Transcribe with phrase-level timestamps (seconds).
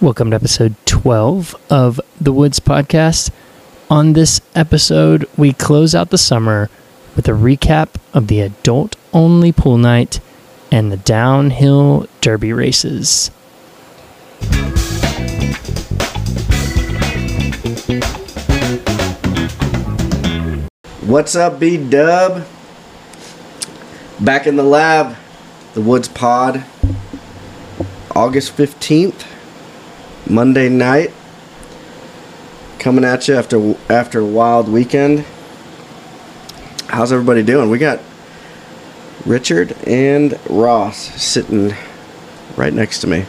[0.00, 3.32] Welcome to episode 12 of the Woods Podcast.
[3.90, 6.70] On this episode, we close out the summer
[7.16, 10.20] with a recap of the adult only pool night
[10.70, 13.32] and the downhill derby races.
[21.08, 22.46] What's up, B Dub?
[24.20, 25.16] Back in the lab,
[25.74, 26.64] the Woods Pod,
[28.14, 29.24] August 15th,
[30.28, 31.12] Monday night.
[32.78, 35.24] Coming at you after after a wild weekend.
[36.88, 37.70] How's everybody doing?
[37.70, 38.00] We got
[39.26, 41.74] Richard and Ross sitting
[42.56, 43.26] right next to me.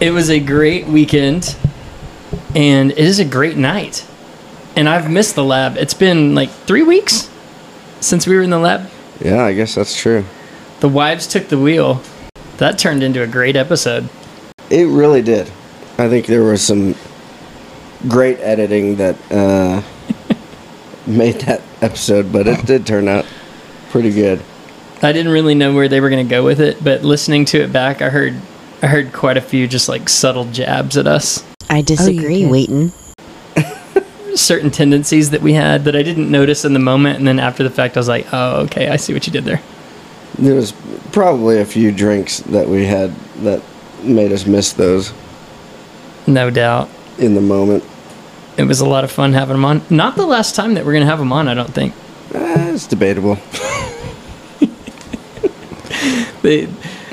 [0.00, 1.56] It was a great weekend,
[2.54, 4.06] and it is a great night.
[4.76, 5.76] And I've missed the lab.
[5.76, 7.28] It's been like three weeks
[8.00, 8.88] since we were in the lab.
[9.22, 10.24] Yeah, I guess that's true.
[10.80, 12.00] The wives took the wheel.
[12.56, 14.08] That turned into a great episode.
[14.70, 15.50] It really did.
[15.98, 16.94] I think there was some
[18.08, 19.82] great editing that uh,
[21.06, 23.26] made that episode, but it did turn out
[23.90, 24.40] pretty good.
[25.02, 27.60] I didn't really know where they were going to go with it, but listening to
[27.60, 28.40] it back, I heard
[28.82, 31.44] I heard quite a few just like subtle jabs at us.
[31.68, 32.50] I disagree, can.
[32.50, 32.92] Wheaton.
[34.34, 37.62] Certain tendencies that we had that I didn't notice in the moment, and then after
[37.62, 39.60] the fact, I was like, "Oh, okay, I see what you did there."
[40.38, 40.72] There was
[41.12, 43.62] probably a few drinks that we had that
[44.04, 45.12] made us miss those
[46.26, 47.84] No doubt, in the moment.
[48.56, 49.82] it was a lot of fun having them on.
[49.90, 51.94] Not the last time that we're going to have them on, I don't think.
[52.34, 53.38] Eh, it's debatable.
[56.42, 56.66] They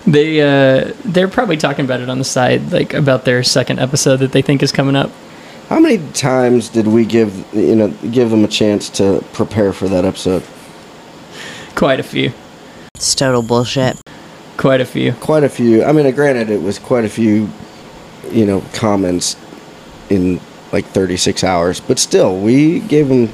[0.06, 4.18] they uh, they're probably talking about it on the side, like about their second episode
[4.18, 5.12] that they think is coming up.
[5.68, 9.90] How many times did we give you know give them a chance to prepare for
[9.90, 10.44] that episode?
[11.76, 12.32] Quite a few,
[12.96, 14.00] It's total bullshit.
[14.58, 15.14] Quite a few.
[15.14, 15.84] Quite a few.
[15.84, 17.50] I mean, uh, granted, it was quite a few,
[18.32, 19.36] you know, comments
[20.10, 20.40] in
[20.72, 23.30] like 36 hours, but still, we gave them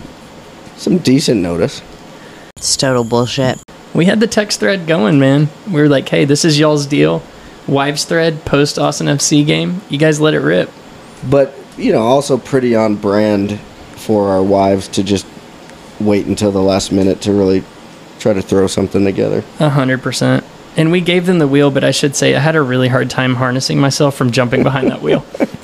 [0.78, 1.82] some decent notice.
[2.58, 3.62] It's total bullshit.
[3.94, 5.50] We had the text thread going, man.
[5.68, 7.22] We were like, "Hey, this is y'all's deal."
[7.68, 9.82] Wives thread post Austin FC game.
[9.90, 10.70] You guys let it rip.
[11.30, 13.58] but you know also pretty on brand
[13.96, 15.26] for our wives to just
[16.00, 17.64] wait until the last minute to really
[18.20, 20.44] try to throw something together A hundred percent.
[20.76, 23.10] And we gave them the wheel, but I should say I had a really hard
[23.10, 25.26] time harnessing myself from jumping behind that wheel.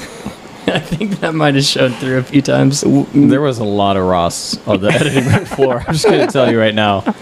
[0.70, 2.84] I think that might have showed through a few times.
[3.14, 5.84] There was a lot of Ross on the editing room floor.
[5.88, 7.16] I'm just gonna tell you right now.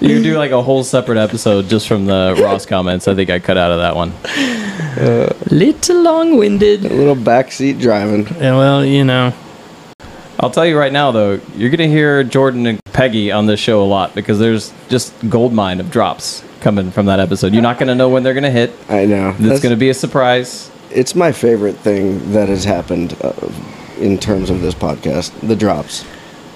[0.00, 3.08] You do like a whole separate episode just from the Ross comments.
[3.08, 4.12] I think I cut out of that one.
[4.96, 6.84] Uh, little long-winded.
[6.84, 9.32] a little backseat driving Yeah, well, you know,
[10.38, 13.82] I'll tell you right now though, you're gonna hear Jordan and Peggy on this show
[13.82, 17.52] a lot because there's just gold mine of drops coming from that episode.
[17.52, 18.72] You're not gonna know when they're gonna hit.
[18.88, 20.70] i know It's That's- gonna be a surprise.
[20.90, 23.32] it's my favorite thing that has happened uh,
[24.00, 26.04] in terms of this podcast the drops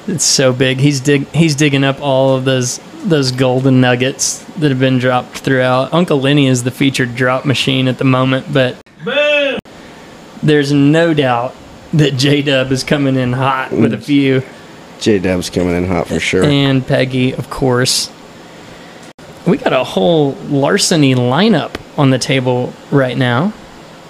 [0.08, 0.78] it's so big.
[0.78, 5.36] He's dig he's digging up all of those those golden nuggets that have been dropped
[5.40, 5.92] throughout.
[5.92, 8.76] Uncle Lenny is the featured drop machine at the moment, but
[10.42, 11.54] there's no doubt
[11.92, 14.42] that J Dub is coming in hot with a few.
[14.98, 18.10] j-dub's coming in hot for sure and Peggy, of course.
[19.48, 23.50] We got a whole larceny lineup on the table right now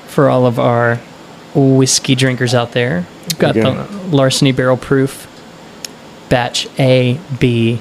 [0.06, 0.96] for all of our
[1.54, 3.06] whiskey drinkers out there.
[3.28, 5.26] We've got the larceny barrel proof
[6.28, 7.80] batch A, B,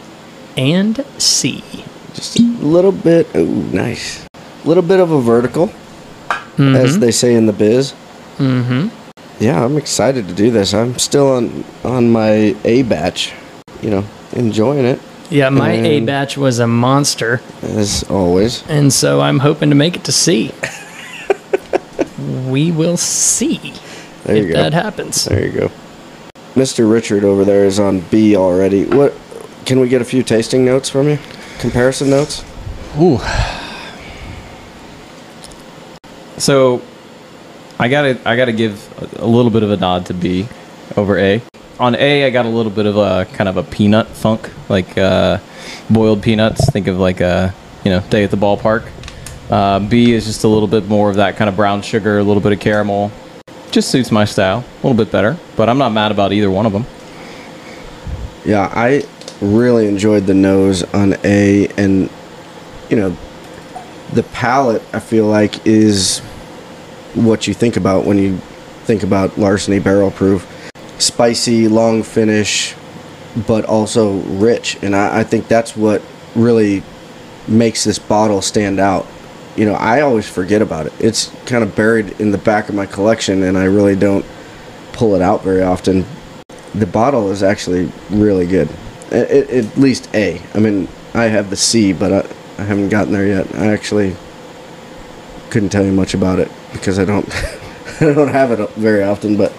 [0.56, 1.64] and C.
[2.14, 5.72] just a little bit ooh nice a little bit of a vertical
[6.58, 7.94] as they say in the biz
[8.38, 8.90] Mm-hmm.
[9.44, 13.34] yeah i'm excited to do this i'm still on on my a batch
[13.82, 14.04] you know
[14.34, 19.70] enjoying it Yeah, my A batch was a monster, as always and so I'm hoping
[19.70, 20.54] to make it to C.
[22.48, 23.74] we will see
[24.24, 25.26] there if you go that happens.
[25.26, 25.72] There you go.
[26.56, 26.92] Mr.
[26.92, 28.86] Richard over there is on B already.
[28.86, 29.14] What
[29.66, 31.20] can we get a few tasting notes from you?
[31.60, 32.44] Comparison notes?
[33.00, 33.20] Ooh.
[36.38, 36.82] So,
[37.80, 40.48] I gotta I gotta give a, a little bit of a nod to B
[40.96, 41.42] over A.
[41.80, 44.98] On A, I got a little bit of a kind of a peanut funk, like
[44.98, 45.38] uh,
[45.90, 46.68] boiled peanuts.
[46.72, 47.54] Think of like a
[47.84, 48.90] you know day at the ballpark.
[49.52, 52.24] Uh, B is just a little bit more of that kind of brown sugar, a
[52.24, 53.12] little bit of caramel.
[53.70, 56.66] Just suits my style a little bit better, but I'm not mad about either one
[56.66, 56.86] of them.
[58.44, 59.04] Yeah, I
[59.40, 62.10] really enjoyed the nose on A and
[62.90, 63.16] you know
[64.14, 66.20] the palate I feel like is
[67.14, 68.38] what you think about when you
[68.86, 70.52] think about larceny barrel proof.
[71.00, 72.76] Spicy, long finish,
[73.48, 74.78] but also rich.
[74.82, 76.02] And I, I think that's what
[76.36, 76.84] really
[77.48, 79.06] makes this bottle stand out
[79.58, 80.94] you know, I always forget about it.
[81.00, 84.24] It's kind of buried in the back of my collection, and I really don't
[84.94, 86.06] pull it out very often.
[86.76, 88.70] The bottle is actually really good.
[89.12, 90.40] At, at least A.
[90.54, 93.54] I mean, I have the C, but I, I haven't gotten there yet.
[93.56, 94.16] I actually
[95.50, 97.28] couldn't tell you much about it because I don't
[98.02, 99.38] I don't have it very often.
[99.38, 99.54] But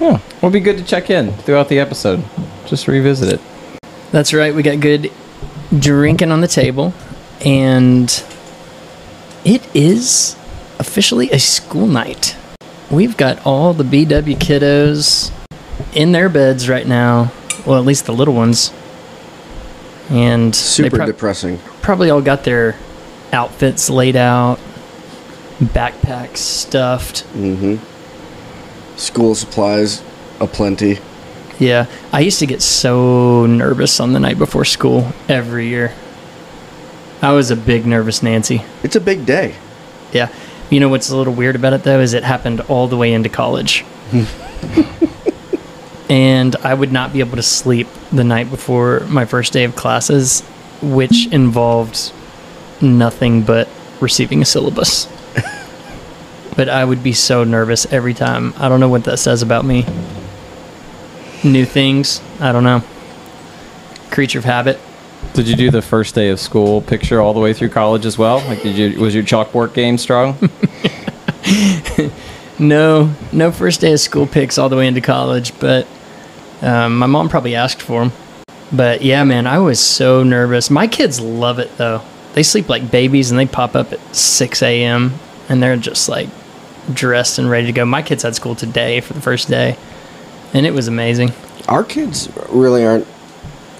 [0.00, 2.22] Oh, will be good to check in throughout the episode.
[2.66, 3.40] Just revisit it.
[4.12, 4.54] That's right.
[4.54, 5.10] We got good
[5.78, 6.92] drinking on the table,
[7.44, 8.10] and
[9.44, 10.36] it is
[10.78, 12.36] officially a school night.
[12.90, 15.32] We've got all the BW kiddos
[15.94, 17.32] in their beds right now.
[17.66, 18.72] Well, at least the little ones.
[20.08, 21.58] And super prob- depressing.
[21.82, 22.76] probably all got their
[23.32, 24.60] outfits laid out,
[25.58, 27.20] backpacks stuffed.
[27.32, 27.76] hmm
[28.96, 30.02] School supplies
[30.40, 30.98] aplenty.
[31.58, 35.94] Yeah, I used to get so nervous on the night before school every year.
[37.22, 38.62] I was a big nervous Nancy.
[38.82, 39.54] It's a big day.
[40.12, 40.32] Yeah.
[40.68, 43.12] You know what's a little weird about it though is it happened all the way
[43.12, 43.84] into college.
[46.10, 49.74] and I would not be able to sleep the night before my first day of
[49.76, 50.42] classes,
[50.82, 52.12] which involved
[52.80, 53.68] nothing but
[54.00, 55.06] receiving a syllabus.
[56.56, 58.54] But I would be so nervous every time.
[58.56, 59.84] I don't know what that says about me.
[61.44, 62.82] New things, I don't know.
[64.10, 64.80] Creature of habit.
[65.34, 68.16] Did you do the first day of school picture all the way through college as
[68.16, 68.38] well?
[68.38, 70.36] Like, did you was your chalkboard game strong?
[72.58, 75.86] No, no first day of school pics all the way into college, but
[76.62, 78.12] um, my mom probably asked for them.
[78.72, 80.70] But yeah, man, I was so nervous.
[80.70, 82.00] My kids love it though.
[82.32, 85.14] They sleep like babies and they pop up at 6 a.m.
[85.48, 86.28] and they're just like
[86.92, 87.84] dressed and ready to go.
[87.84, 89.76] My kids had school today for the first day,
[90.52, 91.32] and it was amazing.
[91.68, 93.06] Our kids really aren't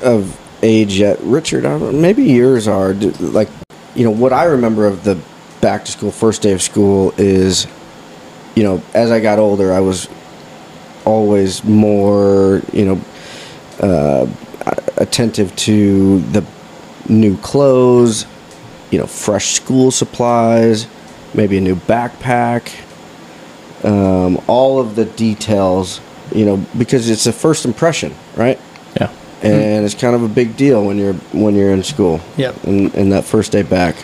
[0.03, 1.19] of age yet.
[1.20, 2.94] Richard, I don't, maybe yours are.
[2.94, 3.49] Like,
[3.94, 5.19] you know, what I remember of the
[5.61, 7.67] back to school first day of school is,
[8.55, 10.08] you know, as I got older, I was
[11.05, 13.00] always more, you know,
[13.81, 14.26] uh,
[14.97, 16.44] attentive to the
[17.08, 18.26] new clothes,
[18.91, 20.87] you know, fresh school supplies,
[21.35, 22.73] maybe a new backpack,
[23.84, 26.00] um, all of the details,
[26.34, 28.58] you know, because it's a first impression, right?
[28.99, 29.12] yeah.
[29.43, 32.20] And it's kind of a big deal when you're when you're in school.
[32.37, 32.64] Yep.
[32.64, 33.94] And, and that first day back.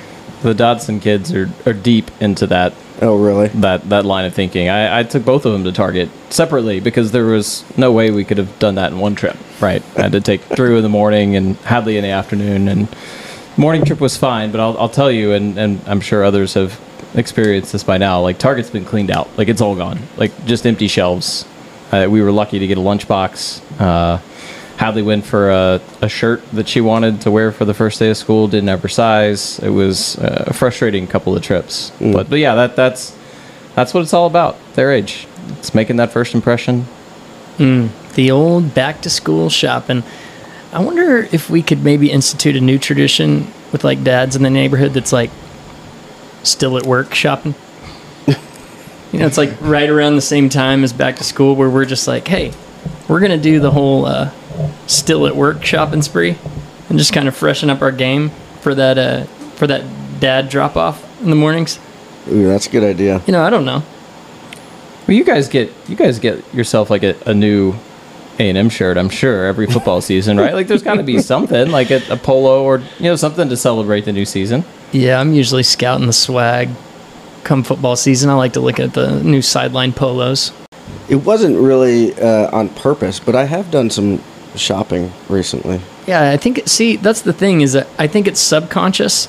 [0.43, 3.49] The Dodson kids are, are deep into that Oh, really?
[3.49, 4.69] that that line of thinking.
[4.69, 8.25] I, I took both of them to Target separately because there was no way we
[8.25, 9.37] could have done that in one trip.
[9.61, 12.89] Right, I had to take Drew in the morning and Hadley in the afternoon, and
[13.57, 14.53] morning trip was fine.
[14.53, 16.79] But I'll, I'll tell you, and, and I'm sure others have
[17.15, 18.21] experienced this by now.
[18.21, 21.47] Like Target's been cleaned out, like it's all gone, like just empty shelves.
[21.91, 23.61] Uh, we were lucky to get a lunchbox.
[23.81, 24.19] Uh,
[24.79, 28.11] Hadley went for a, a shirt that she wanted to wear for the first day
[28.11, 28.49] of school.
[28.49, 29.59] Didn't have her size.
[29.59, 31.93] It was uh, a frustrating couple of trips.
[32.01, 33.17] But but yeah, that that's
[33.75, 34.57] that's what it's all about.
[34.75, 35.27] Their age.
[35.59, 36.87] It's making that first impression.
[38.15, 40.03] The old back to school shopping.
[40.73, 44.51] I wonder if we could maybe institute a new tradition with like dads in the
[44.51, 45.31] neighborhood that's like
[46.43, 47.55] still at work shopping.
[48.27, 51.85] you know, it's like right around the same time as back to school where we're
[51.85, 52.53] just like, hey,
[53.09, 54.31] we're going to do the whole uh,
[54.87, 56.37] still at work shopping spree
[56.89, 58.31] and just kind of freshen up our game
[58.61, 59.25] for that uh,
[59.57, 59.85] for that
[60.21, 61.79] dad drop off in the mornings.
[62.31, 63.21] Ooh, that's a good idea.
[63.27, 63.83] You know, I don't know.
[65.07, 67.75] Well, you guys get you guys get yourself like a, a new
[68.39, 68.97] A and M shirt.
[68.97, 70.55] I'm sure every football season, right?
[70.55, 73.57] Like there's got to be something like a, a polo or you know something to
[73.57, 74.65] celebrate the new season.
[74.93, 76.69] Yeah, I'm usually scouting the swag.
[77.45, 80.53] Come football season, I like to look at the new sideline polos.
[81.09, 84.23] It wasn't really uh, on purpose, but I have done some
[84.55, 85.81] shopping recently.
[86.07, 86.63] Yeah, I think.
[86.67, 89.29] See, that's the thing is that I think it's subconscious,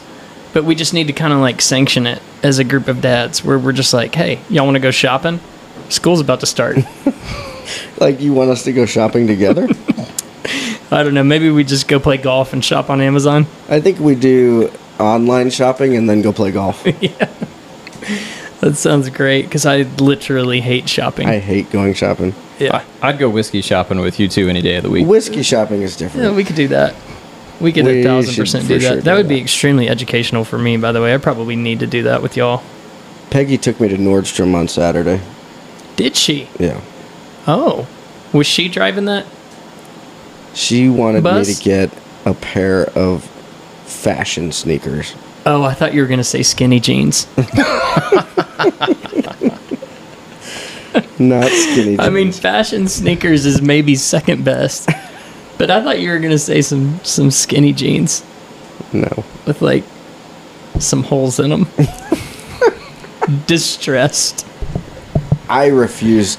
[0.53, 3.43] but we just need to kind of like sanction it as a group of dads,
[3.43, 5.39] where we're just like, "Hey, y'all want to go shopping?
[5.89, 6.77] School's about to start."
[7.98, 9.67] Like, you want us to go shopping together?
[10.91, 11.24] I don't know.
[11.24, 13.48] Maybe we just go play golf and shop on Amazon.
[13.70, 16.86] I think we do online shopping and then go play golf.
[17.02, 17.30] yeah.
[18.62, 21.28] That sounds great because I literally hate shopping.
[21.28, 22.34] I hate going shopping.
[22.60, 22.84] yeah.
[23.02, 25.06] I, I'd go whiskey shopping with you two any day of the week.
[25.06, 26.26] Whiskey shopping is different.
[26.28, 26.96] Yeah, we could do that.
[27.60, 28.82] We could We a thousand percent do that.
[28.82, 31.14] sure that do would be extremely educational for me, by the way.
[31.14, 32.64] I probably need to do that with y'all.
[33.30, 35.22] Peggy took me to Nordstrom on Saturday.
[35.96, 36.48] Did she?
[36.60, 36.82] Yeah.
[37.48, 37.88] Oh,
[38.32, 39.26] was she driving that?
[40.54, 41.48] She wanted Bus?
[41.48, 41.92] me to get
[42.26, 43.30] a pair of
[43.86, 45.16] fashion sneakers.
[45.46, 47.28] Oh, I thought you were gonna say skinny jeans.
[51.20, 52.00] Not skinny jeans.
[52.00, 54.90] I mean, fashion sneakers is maybe second best,
[55.58, 58.24] but I thought you were gonna say some some skinny jeans
[58.94, 59.24] no.
[59.46, 59.84] with like
[60.80, 61.68] some holes in them.
[63.48, 64.46] Distressed.
[65.50, 66.38] I refuse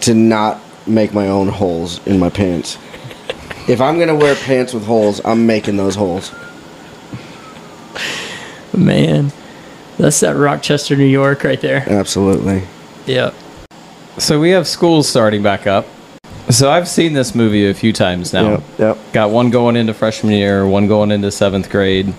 [0.00, 2.78] to not make my own holes in my pants.
[3.68, 6.32] If I'm gonna wear pants with holes, I'm making those holes.
[8.78, 9.32] Man,
[9.98, 11.84] that's that Rochester, New York, right there.
[11.88, 12.62] Absolutely.
[13.06, 13.34] Yep.
[14.18, 15.86] So we have schools starting back up.
[16.50, 18.50] So I've seen this movie a few times now.
[18.50, 18.62] Yep.
[18.78, 18.98] Yep.
[19.12, 22.14] Got one going into freshman year, one going into seventh grade.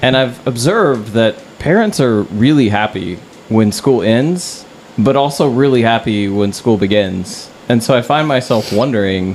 [0.00, 3.16] And I've observed that parents are really happy
[3.48, 4.64] when school ends,
[4.98, 7.50] but also really happy when school begins.
[7.68, 9.34] And so I find myself wondering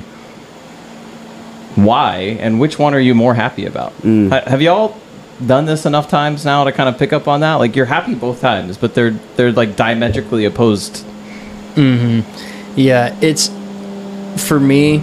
[1.76, 3.92] why and which one are you more happy about?
[4.02, 4.30] Mm.
[4.30, 4.96] Ha- have y'all
[5.46, 7.54] done this enough times now to kind of pick up on that?
[7.54, 11.04] Like you're happy both times, but they're they're like diametrically opposed.
[11.74, 12.78] Mm-hmm.
[12.78, 13.48] Yeah, it's
[14.46, 15.02] for me.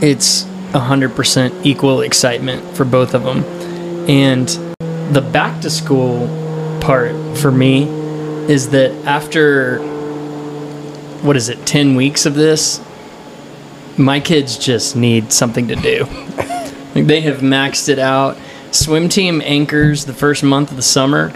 [0.00, 3.42] It's hundred percent equal excitement for both of them,
[4.08, 4.48] and
[5.12, 6.28] the back to school
[6.80, 7.84] part for me
[8.48, 9.78] is that after
[11.22, 12.80] what is it, ten weeks of this,
[13.96, 16.06] my kids just need something to do.
[16.94, 18.38] Like, they have maxed it out.
[18.70, 21.32] Swim team anchors the first month of the summer,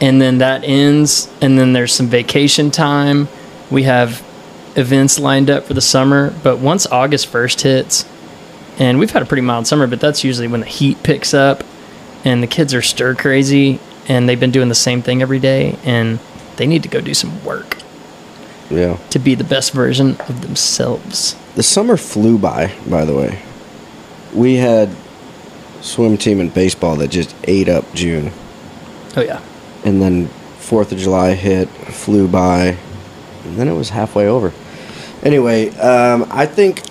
[0.00, 3.28] and then that ends, and then there's some vacation time.
[3.70, 4.24] We have
[4.76, 8.04] events lined up for the summer, but once August 1st hits,
[8.78, 11.64] and we've had a pretty mild summer, but that's usually when the heat picks up
[12.24, 15.76] and the kids are stir crazy and they've been doing the same thing every day
[15.84, 16.18] and
[16.56, 17.76] they need to go do some work
[18.70, 18.96] Yeah.
[19.10, 21.34] to be the best version of themselves.
[21.56, 23.40] The summer flew by, by the way.
[24.32, 24.88] We had
[25.80, 28.32] swim team and baseball that just ate up June.
[29.16, 29.40] Oh, yeah.
[29.84, 32.76] And then 4th of July hit, flew by,
[33.44, 34.52] and then it was halfway over.
[35.22, 36.82] Anyway, um, I think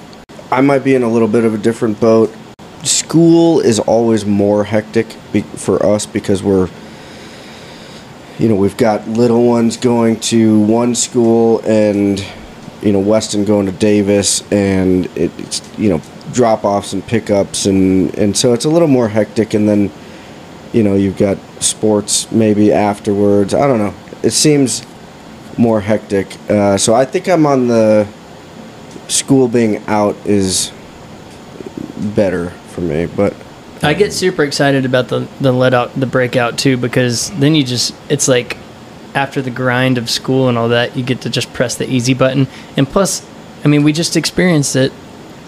[0.51, 2.33] I might be in a little bit of a different boat.
[2.83, 6.69] School is always more hectic be- for us because we're,
[8.37, 12.23] you know, we've got little ones going to one school and,
[12.81, 16.01] you know, Weston going to Davis, and it, it's, you know,
[16.33, 19.53] drop offs and pickups, and, and so it's a little more hectic.
[19.53, 19.91] And then,
[20.73, 23.53] you know, you've got sports maybe afterwards.
[23.53, 23.93] I don't know.
[24.23, 24.85] It seems
[25.57, 26.37] more hectic.
[26.49, 28.07] Uh, so I think I'm on the
[29.07, 30.71] school being out is
[32.15, 33.33] better for me, but
[33.81, 37.63] I get super excited about the the let out the breakout too because then you
[37.63, 38.57] just it's like
[39.15, 42.13] after the grind of school and all that you get to just press the easy
[42.13, 43.25] button and plus
[43.63, 44.91] I mean we just experienced it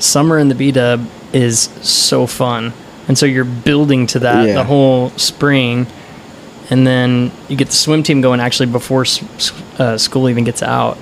[0.01, 2.73] summer in the B Dub is so fun
[3.07, 4.53] and so you're building to that Yeah.
[4.55, 5.87] the whole spring
[6.69, 9.05] and then you get the swim team going actually before
[9.79, 10.97] uh, school even gets out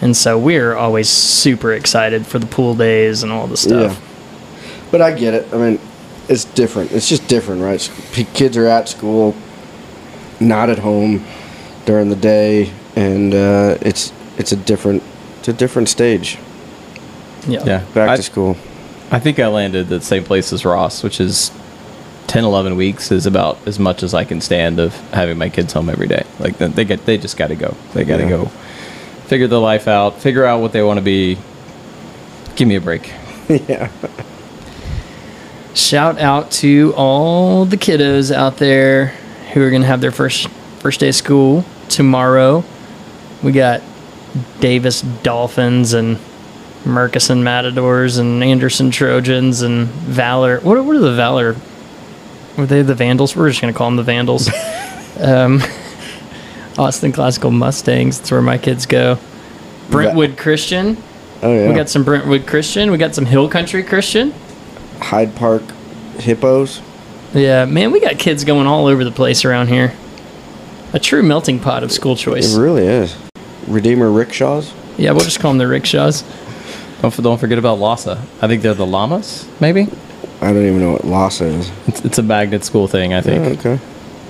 [0.00, 3.92] and so we're always super excited for the pool days and all the stuff.
[3.94, 4.80] yeah.
[4.90, 5.46] But I get it.
[5.54, 5.78] I mean,
[6.28, 6.90] it's different.
[6.92, 7.80] It's just different, right?
[8.34, 9.34] Kids are at school,
[10.40, 11.24] not at home
[11.86, 15.02] during the day, and uh, it's it's a different
[15.38, 16.36] it's a different stage.
[17.46, 17.64] Yeah.
[17.64, 17.84] Yeah.
[17.94, 18.56] Back I, to school.
[19.10, 21.50] I think I landed the same place as Ross, which is
[22.28, 25.72] 10, 11 weeks is about as much as I can stand of having my kids
[25.72, 26.24] home every day.
[26.38, 27.74] Like they get, they just got to go.
[27.94, 28.28] They got to Yeah.
[28.30, 28.44] go
[29.26, 31.38] figure their life out, figure out what they want to be.
[32.54, 33.12] Give me a break.
[33.48, 33.90] yeah.
[35.74, 39.06] Shout out to all the kiddos out there
[39.52, 40.48] who are going to have their first
[40.80, 42.62] first day of school tomorrow.
[43.42, 43.80] We got
[44.60, 46.18] Davis Dolphins and
[46.84, 50.60] Murchison Matadors and Anderson Trojans and Valor.
[50.60, 51.56] What are, what are the Valor?
[52.56, 53.36] Were they the Vandals?
[53.36, 54.48] We're just going to call them the Vandals.
[55.20, 55.60] um,
[56.78, 58.18] Austin Classical Mustangs.
[58.18, 59.18] That's where my kids go.
[59.90, 60.96] Brentwood Christian.
[61.42, 61.68] Oh yeah.
[61.68, 62.90] We got some Brentwood Christian.
[62.90, 64.32] We got some Hill Country Christian.
[65.00, 65.62] Hyde Park
[66.18, 66.80] hippos.
[67.34, 69.94] Yeah, man, we got kids going all over the place around here.
[70.92, 72.54] A true melting pot of school choice.
[72.54, 73.16] It really is.
[73.66, 74.72] Redeemer rickshaws.
[74.98, 76.22] Yeah, we'll just call them the rickshaws.
[77.02, 78.18] Don't, don't forget about LASA.
[78.40, 79.88] I think they're the llamas, maybe?
[80.40, 81.70] I don't even know what LASA is.
[81.86, 83.58] It's, it's a magnet school thing, I Oh, think.
[83.58, 83.78] okay.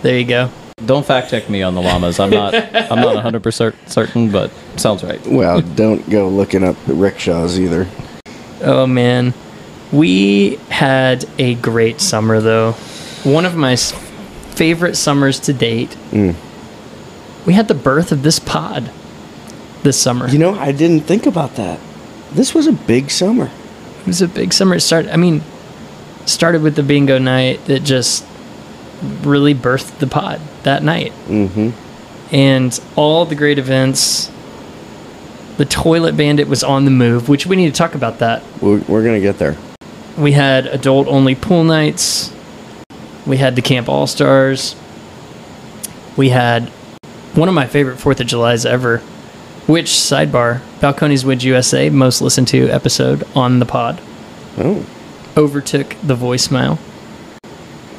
[0.03, 0.51] There you go.
[0.85, 2.19] Don't fact check me on the llamas.
[2.19, 5.25] I'm not I'm not 100% certain, but sounds right.
[5.27, 7.87] Well, don't go looking up the rickshaws either.
[8.63, 9.33] Oh man,
[9.93, 12.73] we had a great summer though.
[13.23, 15.91] One of my favorite summers to date.
[16.11, 16.35] Mm.
[17.47, 18.91] We had the birth of this pod
[19.85, 20.29] this summer.
[20.29, 21.79] You know, I didn't think about that.
[22.35, 23.51] This was a big summer.
[24.01, 24.77] It was a big summer.
[24.77, 25.13] It started.
[25.13, 25.43] I mean,
[26.27, 28.25] started with the bingo night that just
[29.23, 31.71] really birthed the pod that night, Mm-hmm.
[32.35, 34.31] and all the great events.
[35.59, 38.43] The toilet bandit was on the move, which we need to talk about that.
[38.63, 39.57] We're, we're gonna get there.
[40.17, 42.33] We had adult only pool nights.
[43.27, 44.75] We had the Camp All Stars.
[46.17, 46.69] We had
[47.35, 49.03] one of my favorite Fourth of July's ever.
[49.67, 50.61] Which sidebar?
[50.81, 54.01] Balcones Woods USA, most listened to episode on the pod,
[54.59, 54.85] Oh,
[55.37, 56.79] overtook the voicemail.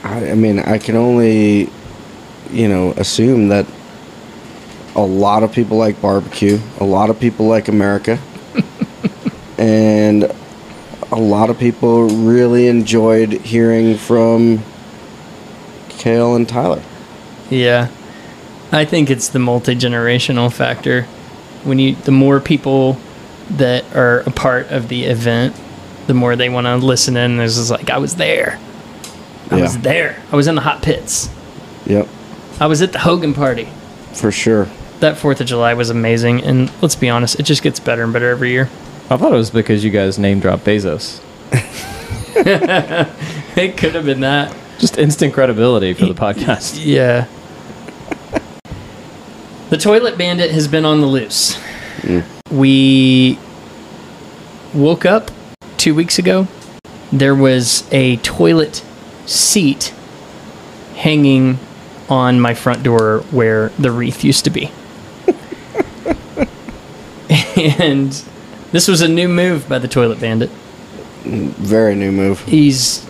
[0.03, 1.69] I, I mean, I can only,
[2.51, 3.65] you know, assume that
[4.95, 8.19] a lot of people like barbecue, a lot of people like America,
[9.57, 10.25] and
[11.11, 14.61] a lot of people really enjoyed hearing from
[15.89, 16.83] Kale and Tyler.
[17.49, 17.89] Yeah.
[18.71, 21.07] I think it's the multi generational factor.
[21.63, 22.97] When you the more people
[23.51, 25.55] that are a part of the event,
[26.07, 27.37] the more they want to listen in.
[27.37, 28.59] There's just like I was there.
[29.51, 30.21] I was there.
[30.31, 31.29] I was in the hot pits.
[31.85, 32.07] Yep,
[32.59, 33.67] I was at the Hogan party.
[34.13, 34.67] for sure.
[34.99, 38.13] That Fourth of July was amazing, and let's be honest, it just gets better and
[38.13, 38.69] better every year.
[39.09, 41.19] I thought it was because you guys name dropped Bezos.
[43.55, 44.55] It could have been that.
[44.79, 46.79] Just instant credibility for the podcast.
[46.83, 47.27] Yeah.
[49.73, 51.59] The toilet bandit has been on the loose.
[52.51, 53.39] We
[54.71, 55.31] woke up
[55.77, 56.47] two weeks ago.
[57.11, 58.85] There was a toilet
[59.25, 59.91] seat
[60.93, 61.57] hanging
[62.07, 64.71] on my front door where the wreath used to be.
[67.57, 68.11] and
[68.71, 70.51] this was a new move by the toilet bandit.
[71.23, 72.41] Very new move.
[72.41, 73.03] He's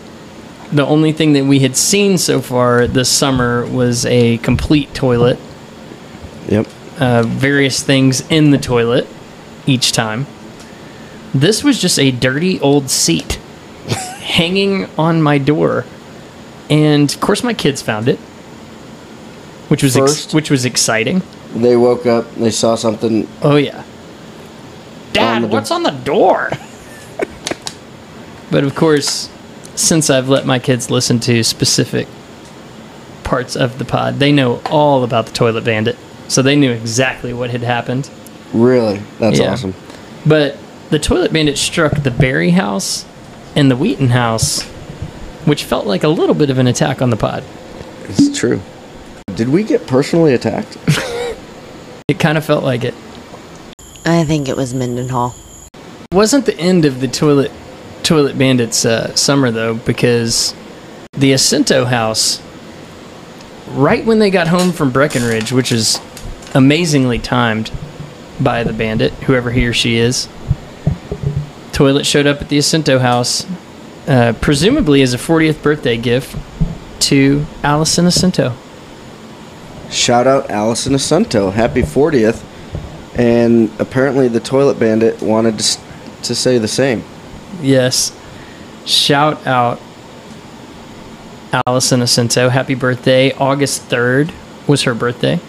[0.72, 5.38] the only thing that we had seen so far this summer was a complete toilet,
[6.50, 6.68] Yep.
[7.00, 9.08] uh, various things in the toilet
[9.66, 10.26] each time.
[11.34, 13.34] This was just a dirty old seat
[13.88, 15.86] hanging on my door,
[16.70, 18.20] and of course my kids found it,
[19.70, 21.22] which was ex- which was exciting.
[21.56, 23.28] They woke up, they saw something.
[23.42, 23.84] Oh yeah.
[25.14, 26.52] Dad, On what's on the door?
[28.52, 29.30] but of course,
[29.76, 32.08] since I've let my kids listen to specific
[33.24, 35.98] parts of the pod, they know all about the toilet bandit.
[36.28, 38.10] So they knew exactly what had happened.
[38.54, 39.02] Really?
[39.20, 39.52] That's Yeah.
[39.54, 39.74] awesome.
[40.26, 40.58] But
[40.90, 43.06] the toilet bandit struck the Berry house
[43.56, 44.64] and the Wheaton house,
[45.46, 47.44] which felt like a little bit of an attack on the pod.
[48.10, 48.62] It's true.
[49.36, 50.78] Did we get personally attacked?
[52.10, 52.94] It kind of felt like it.
[54.06, 55.34] I think it was Mendenhall.
[55.74, 57.50] It wasn't the end of the toilet
[58.04, 60.54] toilet bandits uh, summer though because
[61.14, 62.42] the Ascento house
[63.70, 65.98] right when they got home from Breckenridge which is
[66.54, 67.72] amazingly timed
[68.40, 70.28] by the bandit whoever he or she is
[71.72, 73.46] toilet showed up at the Ascento house
[74.08, 76.38] uh, presumably as a 40th birthday gift
[77.00, 78.56] to Allison Ascento
[79.94, 81.54] Shout out Allison Ascento.
[81.54, 82.44] Happy 40th.
[83.16, 85.80] And apparently the toilet bandit wanted to,
[86.24, 87.04] to say the same.
[87.62, 88.18] Yes.
[88.86, 89.80] Shout out
[91.68, 92.50] Allison Ascento.
[92.50, 93.32] Happy birthday.
[93.34, 94.34] August 3rd
[94.68, 95.40] was her birthday.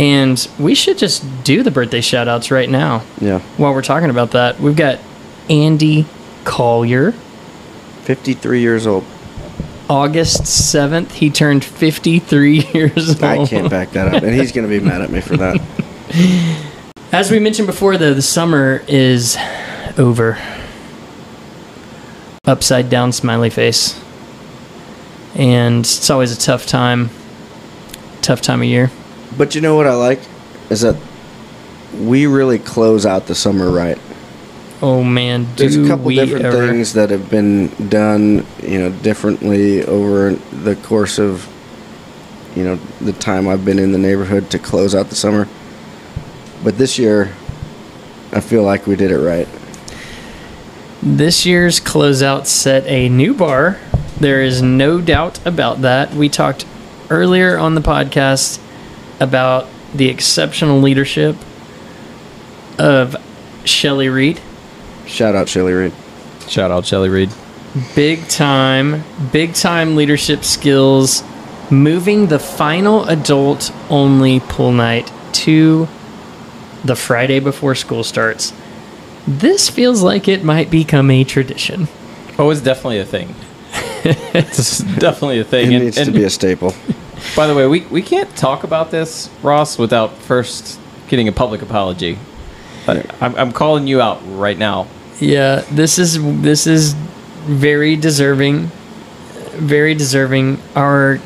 [0.00, 3.04] And we should just do the birthday shout outs right now.
[3.20, 3.40] Yeah.
[3.58, 4.98] While we're talking about that, we've got
[5.50, 6.06] Andy
[6.44, 7.12] Collier.
[8.04, 9.04] 53 years old.
[9.90, 13.22] August 7th, he turned 53 years old.
[13.22, 14.22] I can't back that up.
[14.22, 15.60] And he's going to be mad at me for that.
[17.12, 19.36] As we mentioned before, though, the summer is
[19.98, 20.38] over.
[22.46, 24.02] Upside down smiley face.
[25.34, 27.10] And it's always a tough time.
[28.22, 28.90] Tough time of year.
[29.36, 30.20] But you know what I like?
[30.70, 30.96] Is that
[31.98, 33.98] we really close out the summer right.
[34.82, 36.66] Oh man, There's a couple different ever?
[36.66, 41.46] things that have been done, you know, differently over the course of,
[42.56, 45.48] you know, the time I've been in the neighborhood to close out the summer.
[46.64, 47.32] But this year,
[48.32, 49.48] I feel like we did it right.
[51.02, 53.78] This year's closeout set a new bar.
[54.18, 56.14] There is no doubt about that.
[56.14, 56.64] We talked
[57.10, 58.58] earlier on the podcast
[59.20, 61.36] about the exceptional leadership
[62.78, 63.16] of
[63.64, 64.40] Shelly Reed.
[65.06, 65.92] Shout out Shelly Reed.
[66.48, 67.30] Shout out Shelly Reed.
[67.94, 71.22] big time, big time leadership skills,
[71.70, 75.86] moving the final adult only pool night to
[76.84, 78.52] the Friday before school starts.
[79.28, 81.88] This feels like it might become a tradition.
[82.38, 83.34] Oh, it's definitely a thing.
[84.34, 85.74] it's definitely a It thing.
[85.74, 86.74] And- needs to be a staple.
[87.36, 90.78] By the way, we, we can't talk about this, Ross, without first
[91.08, 92.18] getting a public apology.
[92.86, 94.86] I, I'm, I'm calling you out right now.
[95.18, 96.94] Yeah, this is this is
[97.44, 98.70] very deserving,
[99.52, 100.58] very deserving.
[100.74, 101.20] Our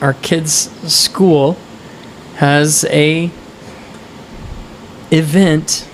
[0.00, 1.56] our kids' school
[2.36, 3.30] has a
[5.10, 5.88] event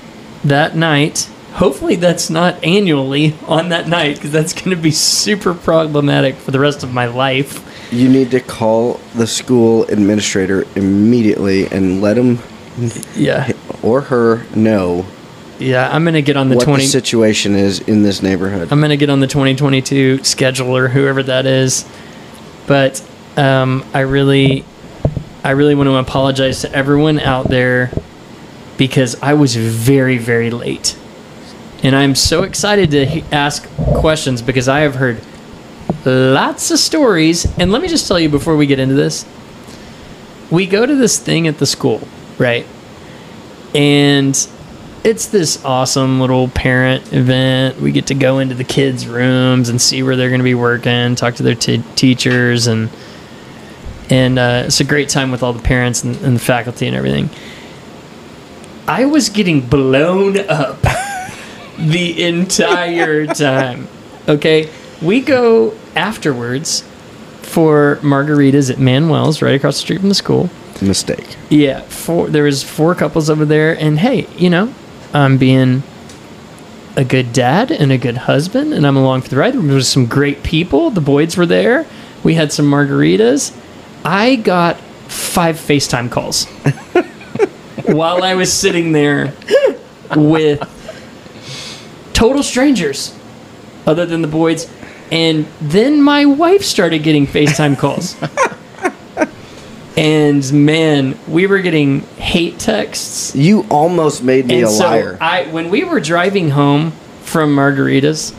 [0.45, 1.29] that night.
[1.55, 6.51] Hopefully, that's not annually on that night because that's going to be super problematic for
[6.51, 7.69] the rest of my life.
[7.93, 12.39] You need to call the school administrator immediately and let him
[13.15, 13.53] Yeah.
[13.83, 15.05] or her know
[15.59, 18.73] Yeah, I'm to get on the what 20 the situation is in this neighborhood.
[18.73, 21.85] I'm going to get on the 2022 scheduler, whoever that is.
[22.67, 23.05] But
[23.37, 24.65] um, I really,
[25.45, 27.91] I really want to apologize to everyone out there
[28.79, 30.97] because I was very, very late,
[31.83, 35.21] and I'm so excited to ask questions because I have heard
[36.05, 37.47] lots of stories.
[37.59, 39.27] And let me just tell you before we get into this,
[40.51, 42.07] we go to this thing at the school,
[42.39, 42.67] right?
[43.75, 44.37] And
[45.05, 47.81] it's this awesome little parent event.
[47.81, 50.55] We get to go into the kids' rooms and see where they're going to be
[50.55, 52.91] working, talk to their t- teachers, and
[54.11, 56.95] and uh, it's a great time with all the parents and, and the faculty and
[56.95, 57.31] everything.
[58.87, 60.83] I was getting blown up
[61.79, 63.89] the entire time.
[64.29, 64.69] Okay,
[65.01, 66.83] we go afterwards
[67.43, 70.51] for margaritas at Manuel's, right across the street from the school.
[70.81, 71.37] Mistake.
[71.49, 72.29] Yeah, four.
[72.29, 74.75] There was four couples over there, and hey, you know,
[75.15, 75.85] I'm being
[76.97, 79.55] a good dad and a good husband, and I'm along for the ride.
[79.55, 80.91] There was some great people.
[80.91, 81.87] The Boyds were there.
[82.25, 83.57] We had some margaritas.
[84.05, 84.79] I got
[85.09, 86.47] five FaceTime calls
[87.87, 89.35] while I was sitting there
[90.17, 90.61] with
[92.13, 93.17] total strangers,
[93.87, 94.69] other than the Boyds,
[95.13, 98.17] and then my wife started getting FaceTime calls.
[99.95, 103.37] And man, we were getting hate texts.
[103.37, 105.19] You almost made me and a so liar.
[105.21, 108.35] I when we were driving home from Margaritas,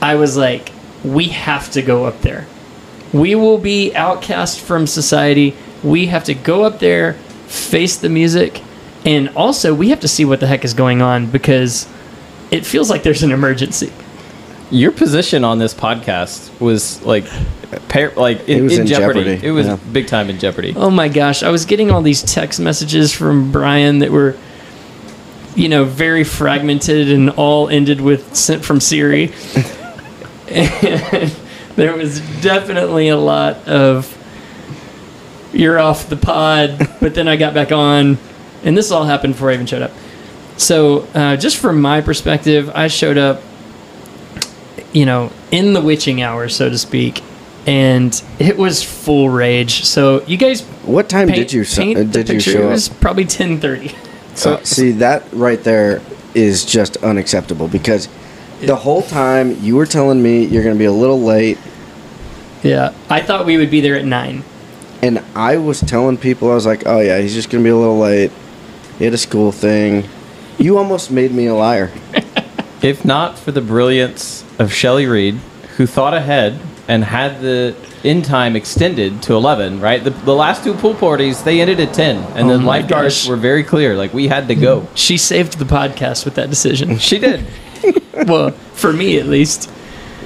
[0.00, 0.70] I was like,
[1.02, 2.46] we have to go up there.
[3.12, 5.56] We will be outcast from society.
[5.82, 7.14] We have to go up there,
[7.48, 8.62] face the music,
[9.04, 11.88] and also we have to see what the heck is going on because
[12.52, 13.92] it feels like there's an emergency.
[14.70, 17.24] Your position on this podcast was like,
[17.88, 19.24] par- like in, It was in in jeopardy.
[19.24, 19.78] jeopardy, It was yeah.
[19.92, 20.74] big time in jeopardy.
[20.76, 24.36] Oh my gosh, I was getting all these text messages from Brian that were,
[25.56, 29.32] you know, very fragmented and all ended with sent from Siri.
[30.48, 31.32] and
[31.76, 34.16] there was definitely a lot of
[35.52, 38.18] you're off the pod, but then I got back on,
[38.62, 39.90] and this all happened before I even showed up.
[40.58, 43.42] So, uh, just from my perspective, I showed up,
[44.92, 47.22] you know, in the witching hour, so to speak,
[47.66, 49.84] and it was full rage.
[49.84, 52.52] So, you guys what time paint, did you so- paint uh, the did you picture.
[52.52, 53.94] show It was probably ten thirty.
[54.34, 56.00] So see that right there
[56.34, 58.08] is just unacceptable because
[58.62, 61.58] the whole time you were telling me you're going to be a little late,
[62.62, 64.44] Yeah, I thought we would be there at nine.
[65.02, 67.70] and I was telling people I was like, "Oh yeah, he's just going to be
[67.70, 68.30] a little late.
[68.98, 70.04] He had a school thing."
[70.58, 71.90] You almost made me a liar.
[72.82, 75.34] If not for the brilliance of Shelley Reed,
[75.76, 80.02] who thought ahead and had the in time extended to 11, right?
[80.02, 82.16] The, the last two pool parties, they ended at 10.
[82.36, 83.28] And Oh the lifeguards gosh.
[83.28, 83.94] were very clear.
[83.96, 84.88] Like, we had to go.
[84.94, 86.98] She saved the podcast with that decision.
[87.10, 87.44] She did.
[88.26, 89.70] well, for me at least.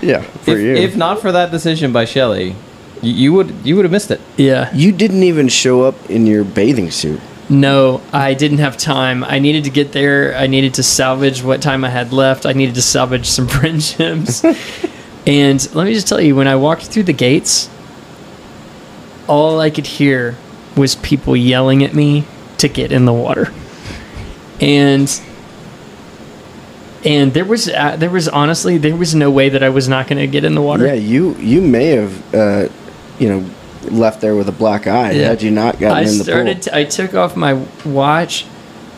[0.03, 0.75] Yeah, for if, you.
[0.75, 2.55] if not for that decision by Shelley,
[3.01, 4.21] you, you would you would have missed it.
[4.37, 4.75] Yeah.
[4.75, 7.21] you didn't even show up in your bathing suit.
[7.49, 9.23] No, I didn't have time.
[9.23, 10.35] I needed to get there.
[10.35, 12.47] I needed to salvage what time I had left.
[12.47, 14.43] I needed to salvage some friendships.
[15.27, 17.69] and let me just tell you, when I walked through the gates,
[19.27, 20.37] all I could hear
[20.77, 22.25] was people yelling at me
[22.59, 23.53] to get in the water.
[24.61, 25.21] And
[27.05, 30.07] and there was uh, there was honestly there was no way that I was not
[30.07, 30.87] going to get in the water.
[30.87, 32.69] Yeah, you you may have uh,
[33.19, 33.51] you know
[33.93, 35.29] left there with a black eye Yeah.
[35.29, 36.55] had you not gotten I in the I started.
[36.57, 36.63] pool.
[36.63, 38.47] T- I took off my watch,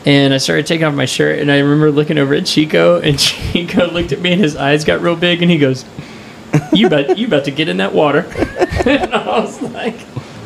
[0.05, 1.39] and I started taking off my shirt.
[1.41, 4.85] And I remember looking over at Chico, and Chico looked at me, and his eyes
[4.85, 5.85] got real big, and he goes,
[6.73, 8.21] "You bet, you about to get in that water?"
[8.87, 9.97] and I was like,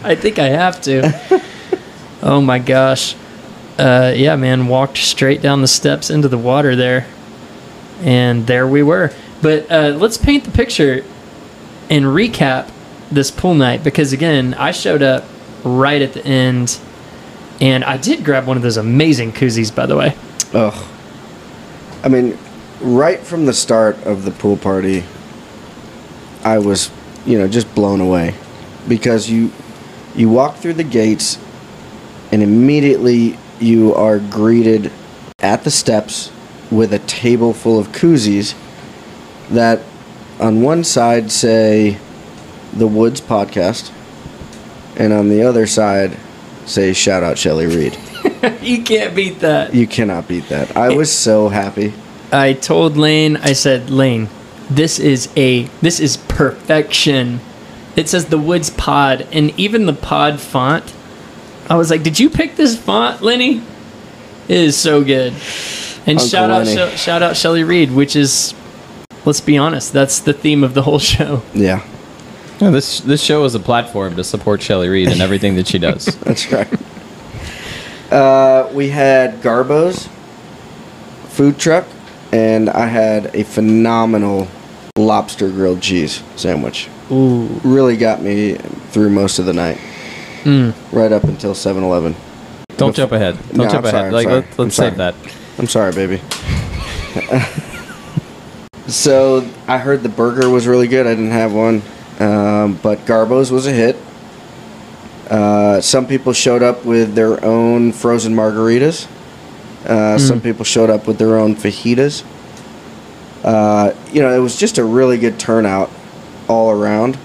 [0.02, 1.42] "I think I have to."
[2.22, 3.14] oh my gosh,
[3.78, 7.06] uh, yeah, man, walked straight down the steps into the water there,
[8.02, 9.12] and there we were.
[9.42, 11.04] But uh, let's paint the picture
[11.88, 12.70] and recap
[13.10, 15.24] this pool night because again, I showed up
[15.64, 16.78] right at the end,
[17.60, 20.16] and I did grab one of those amazing koozies, by the way.
[20.54, 20.86] Ugh.
[22.02, 22.38] I mean,
[22.80, 25.04] right from the start of the pool party,
[26.44, 26.90] I was,
[27.26, 28.34] you know, just blown away
[28.88, 29.52] because you
[30.16, 31.38] you walk through the gates
[32.32, 34.90] and immediately you are greeted
[35.38, 36.32] at the steps
[36.70, 38.54] with a table full of koozies
[39.50, 39.80] that
[40.38, 41.98] on one side say
[42.72, 43.90] the Woods podcast
[44.96, 46.16] and on the other side
[46.66, 47.98] say shout out Shelly Reed.
[48.62, 49.74] you can't beat that.
[49.74, 50.76] You cannot beat that.
[50.76, 51.92] I was so happy.
[52.32, 54.28] I told Lane, I said, Lane,
[54.68, 57.40] this is a this is perfection.
[57.96, 60.94] it says the Woods Pod, and even the Pod font.
[61.68, 63.62] I was like, "Did you pick this font, Lenny?"
[64.48, 65.32] It is so good.
[66.06, 66.96] And Uncle shout out, Lenny.
[66.96, 68.54] Sh- shout out Shelly Reed, which is,
[69.24, 71.42] let's be honest, that's the theme of the whole show.
[71.52, 71.84] Yeah,
[72.60, 75.78] Yeah, this this show is a platform to support Shelly Reed and everything that she
[75.78, 76.04] does.
[76.20, 76.68] that's right.
[78.12, 80.08] Uh, we had Garbo's
[81.28, 81.86] food truck,
[82.32, 84.46] and I had a phenomenal
[84.96, 86.88] lobster grilled cheese sandwich.
[87.10, 88.54] Ooh, Really got me
[88.90, 89.78] through most of the night,
[90.42, 90.74] mm.
[90.92, 92.14] right up until 7 Eleven.
[92.76, 93.36] Don't jump ahead.
[93.48, 94.00] Don't No, jump I'm ahead.
[94.00, 94.40] sorry, like sorry.
[94.40, 95.14] let's, let's save that.
[95.58, 96.20] I'm sorry, baby.
[98.86, 101.06] so I heard the burger was really good.
[101.06, 101.82] I didn't have one,
[102.20, 103.96] um, but Garbo's was a hit.
[105.28, 109.06] Uh, some people showed up with their own frozen margaritas.
[109.86, 112.22] Uh, Some people showed up with their own fajitas.
[113.42, 115.88] Uh, you know, it was just a really good turnout
[116.48, 117.16] all around,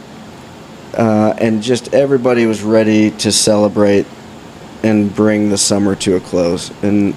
[0.93, 4.05] uh, and just everybody was ready to celebrate
[4.84, 6.71] and bring the summer to a close.
[6.84, 7.13] And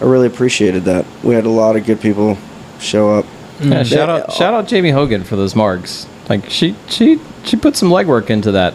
[0.00, 1.06] I really appreciated that.
[1.22, 2.36] We had a lot of good people
[2.80, 3.24] show up.
[3.60, 6.06] Yeah, shout out shout out Jamie Hogan for those margs.
[6.30, 8.74] Like she she she put some legwork into that.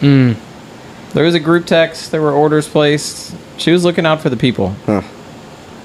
[0.00, 0.36] Mm.
[1.12, 2.12] There was a group text.
[2.12, 3.34] There were orders placed.
[3.58, 4.74] She was looking out for the people.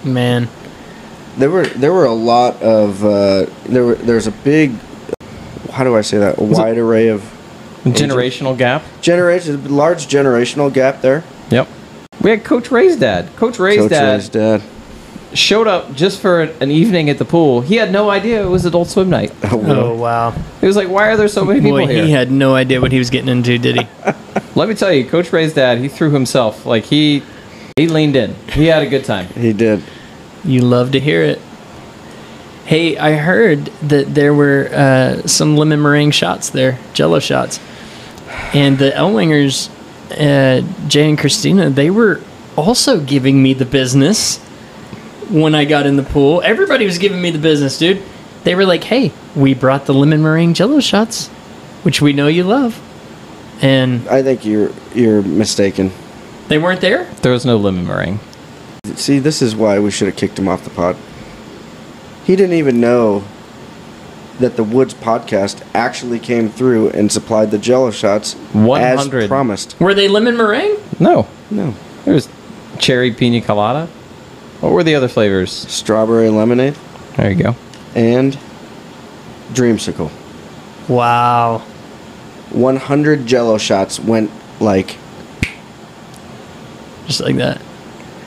[0.05, 0.47] man.
[1.37, 4.71] There were there were a lot of uh, there were there's a big
[5.71, 7.21] how do I say that a Was wide array of
[7.85, 8.83] Generational gap.
[9.01, 11.23] generations large generational gap there.
[11.49, 11.67] Yep.
[12.21, 13.29] We had Coach Ray's dad.
[13.37, 14.61] Coach Ray's Coach dad Ray's dad.
[15.33, 17.61] Showed up just for an evening at the pool.
[17.61, 19.31] He had no idea it was Adult Swim night.
[19.43, 19.85] Oh, well.
[19.85, 20.31] Oh wow.
[20.59, 22.81] He was like, "Why are there so many people Boy, here?" he had no idea
[22.81, 23.87] what he was getting into, did he?
[24.55, 27.23] Let me tell you, Coach Ray's dad, he threw himself like he
[27.75, 28.35] he leaned in.
[28.51, 29.27] He had a good time.
[29.39, 29.83] He did.
[30.43, 31.39] You love to hear it.
[32.65, 37.59] Hey, I heard that there were uh, some lemon meringue shots there, Jello shots,
[38.53, 39.69] and the Elwingers,
[40.11, 42.21] uh, Jay and Christina, they were
[42.55, 44.39] also giving me the business
[45.29, 46.41] when I got in the pool.
[46.43, 48.01] Everybody was giving me the business, dude.
[48.43, 51.27] They were like, "Hey, we brought the lemon meringue Jello shots,
[51.83, 52.79] which we know you love,"
[53.61, 55.91] and I think you're you're mistaken.
[56.47, 57.05] they weren't there.
[57.21, 58.19] There was no lemon meringue.
[58.95, 60.95] See, this is why we should have kicked him off the pod.
[62.25, 63.23] He didn't even know
[64.39, 69.79] that the Woods podcast actually came through and supplied the Jello shots as promised.
[69.79, 70.77] Were they lemon meringue?
[70.99, 71.73] No, No,
[72.05, 72.29] there was
[72.79, 73.89] cherry pina colada.
[74.61, 75.51] What were the other flavors?
[75.51, 76.75] strawberry lemonade
[77.15, 77.55] There you go.
[77.95, 78.37] and
[79.53, 80.11] dreamsicle.
[80.87, 81.59] Wow.
[82.51, 84.97] 100 Jello shots went like.
[87.07, 87.61] Just like that.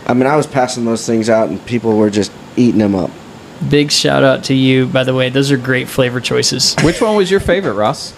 [0.07, 3.11] I mean, I was passing those things out, and people were just eating them up.
[3.69, 5.29] Big shout out to you, by the way.
[5.29, 6.75] Those are great flavor choices.
[6.83, 8.13] Which one was your favorite, Ross?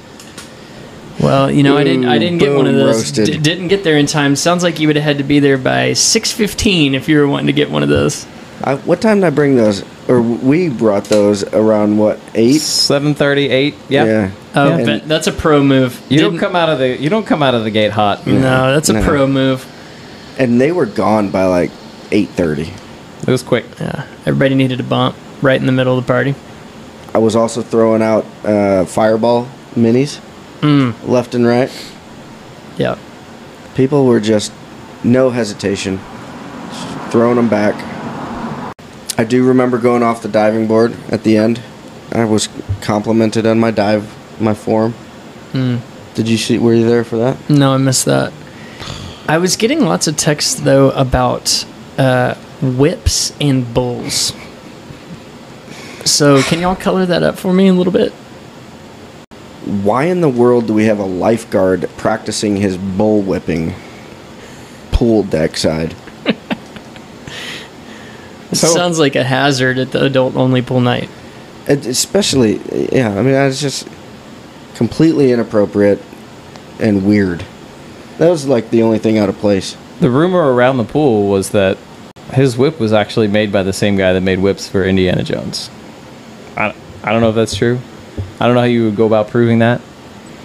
[1.20, 2.06] Well, you know, I didn't.
[2.06, 3.12] I didn't get one of those.
[3.12, 4.34] D- didn't get there in time.
[4.36, 7.28] Sounds like you would have had to be there by six fifteen if you were
[7.28, 8.26] wanting to get one of those.
[8.62, 9.84] I, what time did I bring those?
[10.08, 12.58] Or we brought those around what eight?
[12.60, 13.74] Seven thirty, eight.
[13.88, 14.04] Yeah.
[14.04, 14.30] Yeah.
[14.56, 16.00] Oh, And- but that's a pro move.
[16.08, 18.26] You don't Didn't- come out of the you don't come out of the gate hot.
[18.26, 19.02] No, that's a No.
[19.02, 19.64] pro move.
[20.38, 21.70] and they were gone by like
[22.10, 22.72] 8:30.
[23.22, 23.64] It was quick.
[23.80, 26.34] Yeah, everybody needed a bump right in the middle of the party.
[27.14, 30.18] I was also throwing out uh, fireball minis
[30.64, 31.70] Mm, left and right.
[32.78, 32.96] yeah.
[33.74, 34.50] People were just
[35.04, 35.98] no hesitation,
[36.70, 37.74] just throwing them back.
[39.18, 41.60] I do remember going off the diving board at the end.
[42.12, 42.48] I was
[42.80, 44.08] complimented on my dive,
[44.40, 44.94] my form.
[45.52, 45.80] Mm.
[46.14, 46.56] Did you see?
[46.56, 47.50] Were you there for that?
[47.50, 48.32] No, I missed that.
[49.28, 51.66] I was getting lots of texts though about
[51.98, 54.32] uh, whips and bulls.
[56.06, 58.14] So can y'all color that up for me a little bit?
[59.64, 63.74] Why in the world do we have a lifeguard practicing his bull whipping
[64.92, 65.94] pool deck side?
[68.52, 71.08] It So- sounds like a hazard at the adult only pool night.
[71.66, 72.60] Especially,
[72.92, 73.08] yeah.
[73.10, 73.88] I mean, it's just
[74.76, 76.00] completely inappropriate
[76.78, 77.44] and weird.
[78.18, 79.76] That was like the only thing out of place.
[80.00, 81.78] The rumor around the pool was that
[82.32, 85.70] his whip was actually made by the same guy that made whips for Indiana Jones.
[86.56, 87.80] I, I don't know if that's true.
[88.40, 89.80] I don't know how you would go about proving that.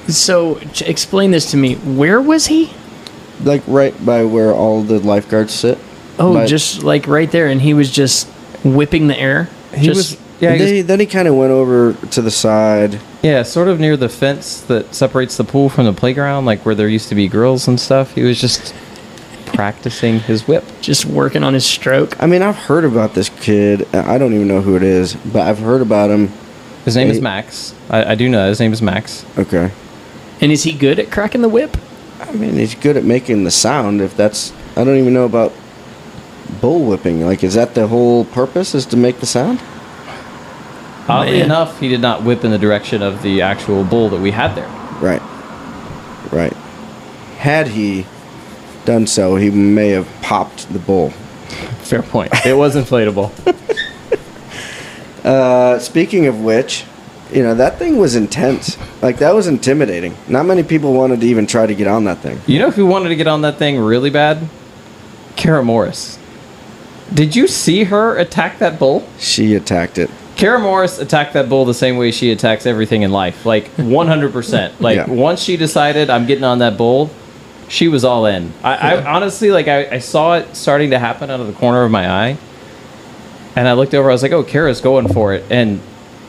[0.08, 1.76] So ch- explain this to me.
[1.76, 2.72] Where was he?
[3.44, 5.78] Like right by where all the lifeguards sit.
[6.18, 8.28] Oh, By- just like right there, and he was just
[8.64, 9.50] whipping the air.
[9.74, 12.22] He just, was yeah, he then, was- he, then he kind of went over to
[12.22, 13.00] the side.
[13.22, 16.76] yeah, sort of near the fence that separates the pool from the playground, like where
[16.76, 18.14] there used to be grills and stuff.
[18.16, 18.74] He was just
[19.46, 20.64] practicing his whip.
[20.82, 22.22] just working on his stroke.
[22.22, 23.88] I mean, I've heard about this kid.
[23.94, 26.32] I don't even know who it is, but I've heard about him.
[26.86, 27.74] His name is Max.
[27.90, 28.50] I, I do know that.
[28.50, 29.26] his name is Max.
[29.38, 29.72] Okay.
[30.42, 31.78] And is he good at cracking the whip?
[32.22, 34.02] I mean, he's good at making the sound.
[34.02, 35.54] If that's, I don't even know about
[36.62, 37.22] bull whipping.
[37.26, 38.74] Like, is that the whole purpose?
[38.74, 39.60] Is to make the sound?
[41.08, 41.46] Oddly Man.
[41.46, 44.54] enough, he did not whip in the direction of the actual bull that we had
[44.56, 44.68] there.
[45.02, 45.22] Right.
[46.32, 46.54] Right.
[47.40, 48.06] Had he
[48.86, 51.10] done so, he may have popped the bull.
[51.82, 52.32] Fair point.
[52.46, 53.32] It was inflatable.
[55.24, 56.84] Uh, speaking of which,
[57.32, 58.78] you know that thing was intense.
[59.02, 60.16] Like that was intimidating.
[60.28, 62.40] Not many people wanted to even try to get on that thing.
[62.48, 64.48] You know who wanted to get on that thing really bad?
[65.36, 66.18] Kara Morris.
[67.14, 69.08] Did you see her attack that bull?
[69.18, 70.10] She attacked it.
[70.36, 73.46] Kara Morris attacked that bull the same way she attacks everything in life.
[73.46, 74.74] Like 100%.
[74.80, 75.10] Like Yeah.
[75.10, 77.10] once she decided I'm getting on that bull,
[77.68, 78.54] she was all in.
[78.64, 81.84] I, I honestly, like, I, I saw it starting to happen out of the corner
[81.84, 82.38] of my eye.
[83.56, 85.46] And I looked over, I was like, oh, Kara's going for it.
[85.50, 85.82] And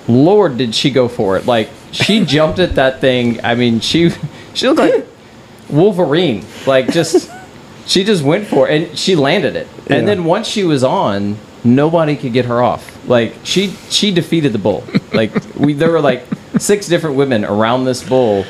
[0.09, 1.47] Lord, did she go for it.
[1.47, 3.45] Like, she jumped at that thing.
[3.45, 4.11] I mean, she,
[4.55, 5.07] she looked like
[5.69, 6.45] Wolverine.
[6.67, 7.31] Like, just,
[7.87, 8.91] she just went for it.
[8.91, 9.69] And she landed it.
[9.89, 13.09] And then once she was on, nobody could get her off.
[13.09, 14.85] Like, she, she defeated the bull.
[15.13, 16.25] Like, we, there were like
[16.59, 18.45] six different women around this bull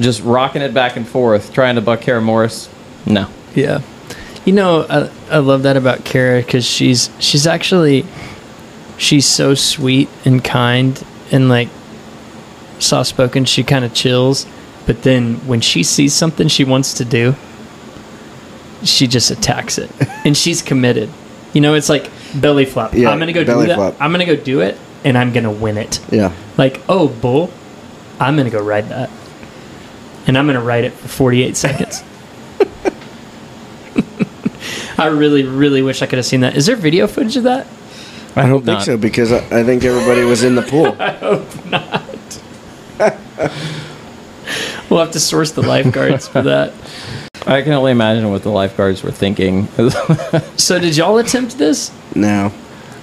[0.00, 2.68] just rocking it back and forth, trying to buck Kara Morris.
[3.06, 3.28] No.
[3.54, 3.80] Yeah.
[4.44, 8.04] You know, I, I love that about Kara because she's she's actually
[8.98, 11.02] she's so sweet and kind
[11.32, 11.68] and like
[12.78, 13.44] soft spoken.
[13.44, 14.46] She kind of chills,
[14.86, 17.34] but then when she sees something she wants to do,
[18.82, 19.90] she just attacks it,
[20.24, 21.08] and she's committed.
[21.52, 22.94] You know, it's like belly flop.
[22.94, 23.76] Yeah, I'm gonna go do that.
[23.76, 23.96] flop.
[24.00, 26.00] I'm gonna go do it, and I'm gonna win it.
[26.10, 26.32] Yeah.
[26.58, 27.50] Like, oh, bull,
[28.20, 29.10] I'm gonna go ride that,
[30.26, 32.04] and I'm gonna ride it for 48 seconds.
[34.98, 36.56] I really, really wish I could have seen that.
[36.56, 37.66] Is there video footage of that?
[38.36, 38.82] I don't think not.
[38.82, 40.96] so because I, I think everybody was in the pool.
[40.98, 42.02] I hope not.
[44.90, 46.72] we'll have to source the lifeguards for that.
[47.46, 49.68] I can only imagine what the lifeguards were thinking.
[50.56, 51.90] So, did y'all attempt this?
[52.14, 52.52] No.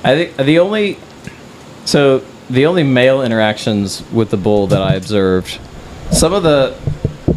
[0.04, 0.98] I think the only
[1.86, 5.60] so the only male interactions with the bull that I observed,
[6.12, 6.76] some of the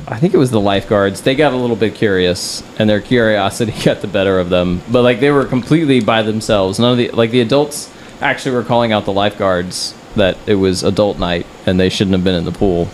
[0.07, 3.73] I think it was the lifeguards, they got a little bit curious and their curiosity
[3.85, 4.83] got the better of them.
[4.90, 6.79] But like they were completely by themselves.
[6.79, 10.83] None of the like the adults actually were calling out the lifeguards that it was
[10.83, 12.88] adult night and they shouldn't have been in the pool.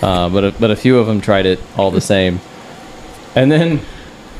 [0.00, 2.40] Uh, but a, but a few of them tried it all the same.
[3.34, 3.80] And then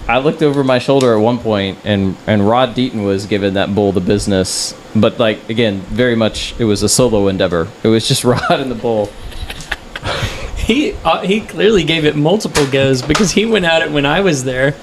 [0.09, 3.75] I looked over my shoulder at one point, and and Rod Deaton was giving that
[3.75, 4.75] bull the business.
[4.97, 7.69] But like again, very much it was a solo endeavor.
[7.83, 9.11] It was just Rod and the bull.
[10.69, 14.21] He uh, he clearly gave it multiple goes because he went at it when I
[14.21, 14.75] was there,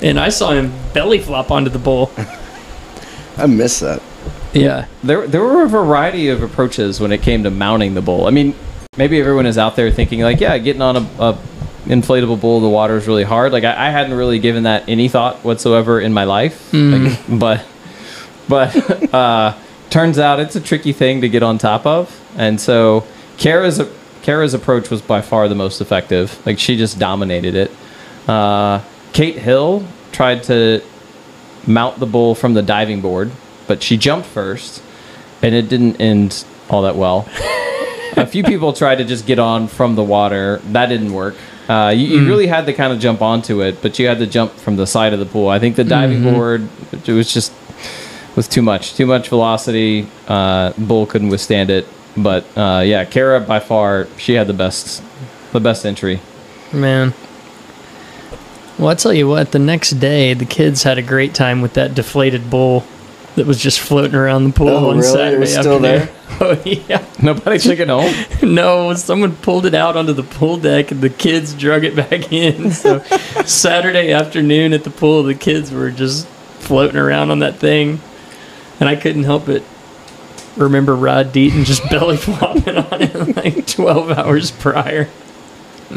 [0.00, 2.12] and I saw him belly flop onto the bull.
[3.36, 4.00] I miss that.
[4.52, 8.28] Yeah, There there were a variety of approaches when it came to mounting the bull.
[8.28, 8.54] I mean,
[8.96, 11.38] maybe everyone is out there thinking like, yeah, getting on a, a
[11.86, 13.50] inflatable bull in the water is really hard.
[13.50, 16.72] Like I, I hadn't really given that any thought whatsoever in my life.
[16.72, 17.66] Like, but
[18.48, 19.56] but uh,
[19.90, 23.04] turns out it's a tricky thing to get on top of, and so
[23.36, 23.80] Kara's
[24.24, 26.44] Kara's approach was by far the most effective.
[26.46, 27.70] Like she just dominated it.
[28.26, 28.82] Uh,
[29.12, 30.82] Kate Hill tried to
[31.66, 33.30] mount the bull from the diving board,
[33.66, 34.82] but she jumped first,
[35.42, 37.28] and it didn't end all that well.
[38.16, 40.56] a few people tried to just get on from the water.
[40.72, 41.34] That didn't work.
[41.68, 44.26] Uh, you, you really had to kind of jump onto it, but you had to
[44.26, 45.48] jump from the side of the pool.
[45.48, 47.52] I think the diving board it was just
[48.36, 50.08] was too much, too much velocity.
[50.26, 51.86] Uh, bull couldn't withstand it.
[52.16, 55.02] But uh, yeah, Kara by far she had the best,
[55.52, 56.20] the best entry.
[56.72, 57.12] man.
[58.78, 61.74] Well, I tell you what, the next day the kids had a great time with
[61.74, 62.84] that deflated bull
[63.36, 65.22] that was just floating around the pool Oh, on really?
[65.34, 66.08] It was still afternoon.
[66.40, 67.04] Oh yeah.
[67.22, 68.12] Nobody took it home.
[68.42, 72.32] No, someone pulled it out onto the pool deck and the kids drug it back
[72.32, 72.70] in.
[72.72, 72.98] So
[73.44, 78.00] Saturday afternoon at the pool, the kids were just floating around on that thing.
[78.80, 79.62] And I couldn't help it.
[80.56, 85.08] Remember Rod Deaton just belly flopping on it like 12 hours prior.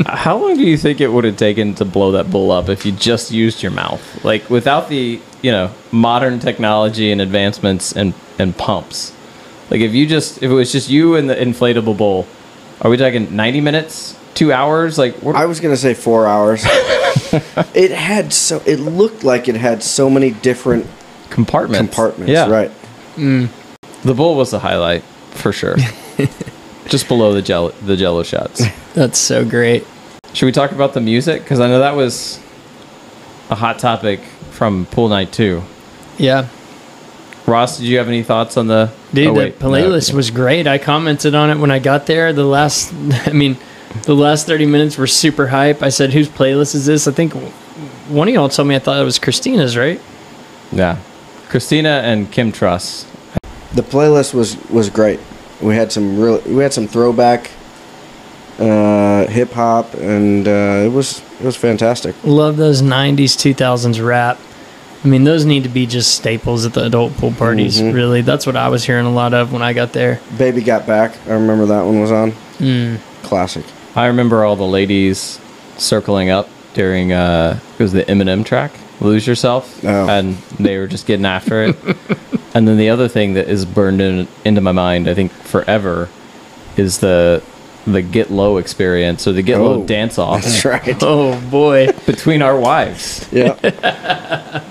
[0.06, 2.86] How long do you think it would have taken to blow that bull up if
[2.86, 4.24] you just used your mouth?
[4.24, 9.14] Like without the, you know, modern technology and advancements and, and pumps.
[9.70, 12.28] Like if you just if it was just you and the inflatable bull,
[12.82, 14.18] are we talking 90 minutes?
[14.36, 14.98] 2 hours?
[14.98, 16.64] Like what, I was gonna say four hours.
[17.74, 18.62] it had so.
[18.66, 20.86] It looked like it had so many different
[21.30, 21.80] compartments.
[21.80, 22.32] compartments.
[22.32, 22.50] Yeah.
[22.50, 22.72] Right.
[23.16, 23.46] Hmm.
[24.08, 25.76] The bowl was the highlight for sure.
[26.88, 28.64] just below the jello the jello shots.
[28.94, 29.86] That's so great.
[30.34, 32.40] Should we talk about the music cuz I know that was
[33.50, 35.62] a hot topic from pool night 2.
[36.18, 36.48] Yeah.
[37.46, 40.18] Ross, did you have any thoughts on the Dude, oh, the playlist no.
[40.18, 40.68] was great.
[40.68, 42.34] I commented on it when I got there.
[42.34, 42.94] The last,
[43.26, 43.58] I mean,
[44.04, 45.82] The last 30 minutes were super hype.
[45.82, 47.08] I said, whose playlist is this?
[47.08, 47.34] I think
[48.10, 50.00] one of y'all told me I thought it was Christina's, right?
[50.72, 51.00] Yeah.
[51.50, 53.06] Christina and Kim Truss.
[53.74, 55.20] The playlist was was great.
[55.62, 57.52] We had some real we had some throwback
[58.60, 62.16] uh, hip hop, and uh, it was it was fantastic.
[62.24, 64.40] Love those 90s, 2000s rap.
[65.04, 67.94] I mean, those need to be just staples at the adult pool parties, Mhm.
[67.94, 68.22] really.
[68.22, 70.20] That's what I was hearing a lot of when I got there.
[70.40, 71.14] Baby got back.
[71.28, 72.34] I remember that one was on.
[72.58, 72.98] Mm.
[73.22, 73.64] Classic.
[73.96, 75.40] I remember all the ladies
[75.78, 79.84] circling up during uh it was the Eminem track, Lose Yourself.
[79.86, 80.10] Oh.
[80.10, 81.76] And they were just getting after it.
[82.54, 86.10] and then the other thing that is burned in, into my mind, I think forever,
[86.76, 87.42] is the
[87.86, 89.64] the get low experience or the get Oh.
[89.78, 90.98] low dance off That's right.
[91.02, 91.88] Oh, boy.
[92.06, 93.26] between our wives.
[93.32, 93.54] Yeah.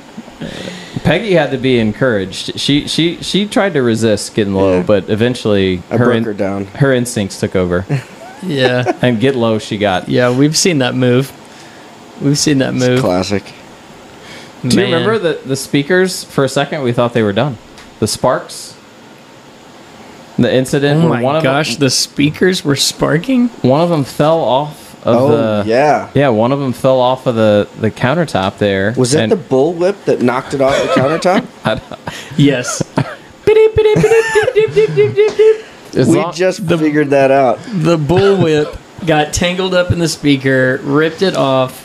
[1.05, 2.59] Peggy had to be encouraged.
[2.59, 4.83] She she she tried to resist getting low, Yeah.
[4.83, 6.65] but eventually I her broke in- her down.
[6.67, 7.85] her instincts took over.
[8.43, 8.93] Yeah.
[9.01, 10.11] and get low she got.
[10.11, 11.33] Yeah, we've seen that move.
[12.21, 13.01] We've seen that It's move.
[13.01, 13.45] classic.
[14.63, 16.23] Do you remember the the speakers?
[16.23, 17.57] For a second, we thought they were done.
[18.01, 18.75] The sparks.
[20.39, 23.49] The incident Oh where my one gosh, of the speakers were sparking?
[23.63, 25.29] one of them fell off of Oh
[25.63, 26.11] the yeah.
[26.15, 28.93] yeah one of them fell off of the the countertop there.
[28.99, 31.47] Was that and the bullwhip that knocked it off the countertop?
[32.37, 32.83] Yes.
[35.97, 37.59] as we long- just figured that out.
[37.73, 38.77] the bullwhip
[39.07, 41.85] got tangled up in the speaker, ripped it off.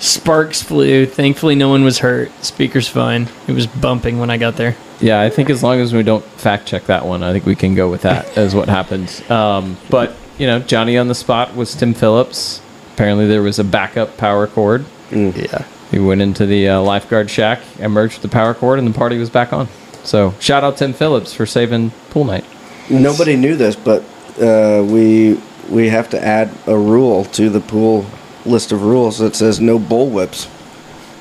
[0.00, 1.06] Sparks flew.
[1.06, 2.30] Thankfully, no one was hurt.
[2.44, 3.28] Speaker's fine.
[3.46, 4.76] It was bumping when I got there.
[5.00, 7.54] Yeah, I think as long as we don't fact check that one, I think we
[7.54, 9.22] can go with that as what happened.
[9.30, 12.60] Um, but you know, Johnny on the spot was Tim Phillips.
[12.94, 14.84] Apparently, there was a backup power cord.
[15.10, 15.64] Yeah.
[15.90, 19.18] He went into the uh, lifeguard shack, emerged with the power cord, and the party
[19.18, 19.68] was back on.
[20.04, 22.44] So shout out Tim Phillips for saving pool night.
[22.90, 24.02] Nobody knew this, but
[24.40, 28.06] uh, we we have to add a rule to the pool
[28.48, 30.48] list of rules that says no bullwhips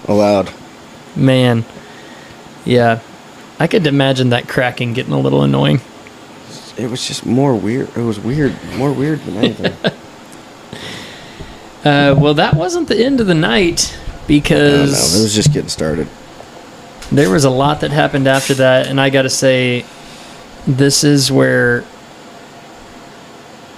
[0.08, 0.52] allowed.
[1.16, 1.66] Man.
[2.66, 3.00] Yeah.
[3.60, 5.82] I could imagine that cracking getting a little annoying.
[6.78, 7.90] It was just more weird.
[7.98, 9.94] It was weird, more weird than anything.
[11.86, 13.98] Uh, well, that wasn't the end of the night
[14.28, 15.20] because don't.
[15.20, 16.08] It was just getting started.
[17.12, 19.86] there was a lot that happened after that, and I got to say,
[20.66, 21.86] this is where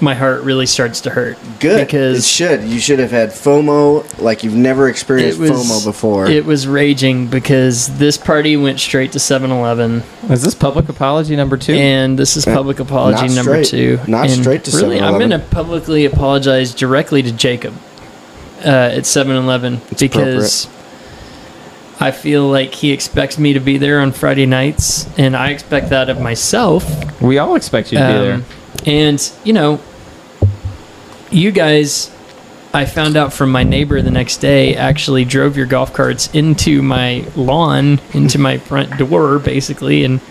[0.02, 1.38] my heart really starts to hurt.
[1.60, 1.86] Good.
[1.86, 2.64] because it should.
[2.64, 6.28] You should have had FOMO like you've never experienced FOMO before.
[6.28, 11.58] It was raging because this party went straight to 7-Eleven, Is this public apology number
[11.58, 11.74] two?
[11.74, 13.98] and this is Uh, public apology not number straight.
[13.98, 14.00] two.
[14.08, 17.74] Not And straight to really, I'm going to publicly apologize directly to Jacob
[18.66, 20.68] uh, at 7-Eleven because
[22.00, 25.90] I feel like he expects me to be there on Friday nights, and I expect
[25.90, 26.86] that of myself.
[27.22, 28.34] we all expect you to be there.
[28.36, 28.46] Um,
[28.86, 29.82] And, you know,
[31.32, 32.12] you guys,
[32.74, 36.82] I found out from my neighbor the next day, actually drove your golf carts into
[36.82, 40.22] my lawn, into my front door, basically, and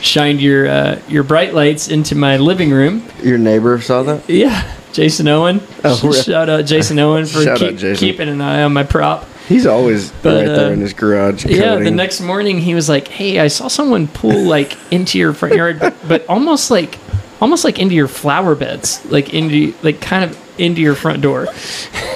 [0.00, 3.06] shined your uh, your bright lights into my living room.
[3.22, 4.28] Your neighbor saw that?
[4.28, 5.60] Yeah, Jason Owen.
[5.84, 6.22] Oh, really?
[6.22, 7.96] Shout out Jason Owen for keep, Jason.
[7.96, 9.28] keeping an eye on my prop.
[9.48, 11.44] He's always But, right there uh, in his garage.
[11.44, 15.32] Yeah, the next morning he was like, "Hey, I saw someone pull like into your
[15.32, 16.98] front yard, but almost like
[17.42, 21.48] almost like into your flower beds, like into like kind of into your front door."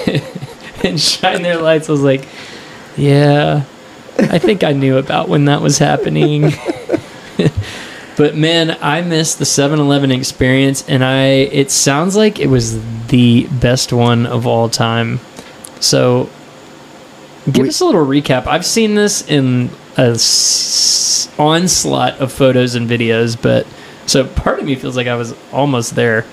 [0.83, 1.89] and shine their lights.
[1.89, 2.27] I was like,
[2.95, 3.63] "Yeah,
[4.17, 6.53] I think I knew about when that was happening."
[8.17, 13.45] but man, I missed the 7-Eleven experience and I it sounds like it was the
[13.61, 15.19] best one of all time.
[15.79, 16.29] So
[17.51, 18.45] Give We- us a little recap.
[18.47, 23.65] I've seen this in a s- onslaught of photos and videos, but
[24.07, 26.25] so part of me feels like I was almost there.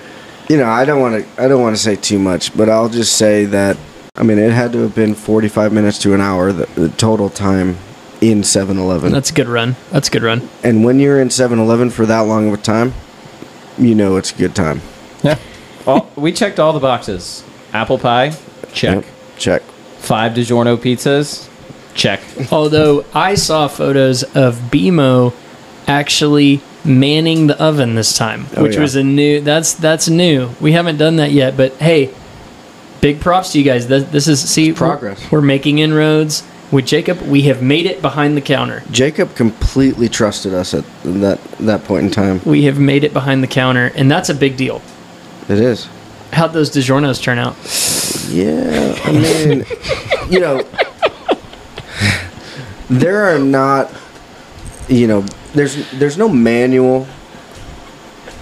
[0.49, 1.41] you know, I don't want to.
[1.43, 3.77] I don't want to say too much, but I'll just say that.
[4.15, 7.29] I mean, it had to have been forty-five minutes to an hour the, the total
[7.29, 7.77] time
[8.21, 9.11] in 7-Eleven.
[9.11, 9.75] That's a good run.
[9.91, 10.47] That's a good run.
[10.63, 12.93] and when you're in 7-Eleven for that long of a time,
[13.77, 14.81] you know it's a good time.
[15.21, 15.37] Yeah.
[15.85, 17.43] All, we checked all the boxes.
[17.73, 18.29] Apple pie,
[18.73, 19.03] check.
[19.03, 19.05] Yep,
[19.37, 19.61] check.
[19.99, 21.47] Five DiGiorno pizzas,
[21.93, 22.21] check.
[22.51, 25.33] Although I saw photos of BMO
[25.87, 28.81] actually manning the oven this time, Oh, which yeah.
[28.81, 29.41] was a new.
[29.41, 30.49] That's that's new.
[30.61, 32.13] We haven't done that yet, but hey,
[33.01, 33.87] big props to you guys.
[33.87, 35.31] This, this is see we're- progress.
[35.31, 37.21] We're, making inroads with Jacob.
[37.21, 38.83] We have made it behind the counter.
[38.91, 42.41] Jacob completely trusted us at that that point in time.
[42.45, 44.81] We have made it behind the counter, and that's a big deal.
[45.49, 45.87] It is.
[46.33, 47.55] How'd those DiGiorno's turn out?
[48.29, 49.65] Yeah, I mean,
[50.29, 50.61] you know,
[52.89, 53.91] there are not,
[54.87, 55.25] you know,
[55.55, 57.07] there's there's no manual.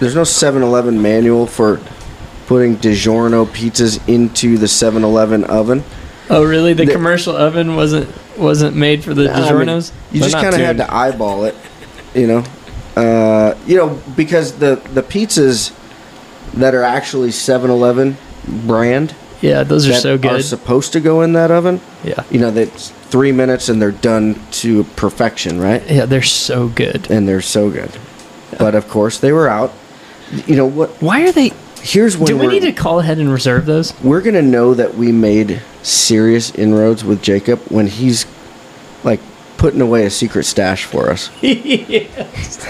[0.00, 1.80] There's no 7-Eleven manual for
[2.46, 5.84] putting DiGiorno pizzas into the 7-Eleven oven.
[6.28, 6.72] Oh, really?
[6.74, 9.92] The, The- commercial oven wasn't wasn't made for the I mean, DiGiorno's.
[10.10, 11.54] you They're just kind of had to eyeball it,
[12.14, 12.44] you know.
[12.96, 15.72] Uh, you know because the the pizzas
[16.54, 18.16] that are actually 7-Eleven
[18.66, 21.80] brand yeah, those are that so are supposed to go in that oven.
[22.02, 25.88] yeah, You know that's three minutes and they're done to perfection, right?
[25.88, 27.08] yeah, they're so good.
[27.12, 27.96] And they're so good.
[28.58, 29.72] But of course they were out.
[30.48, 30.90] You know what?
[31.00, 31.52] Why are they?
[31.80, 33.94] Here's when Do we need to call ahead and reserve those?
[34.02, 38.26] we're gonna know that we made serious inroads with Jacob when he's
[39.04, 39.20] like
[39.58, 41.30] putting away a secret stash for us.
[41.40, 42.66] yes.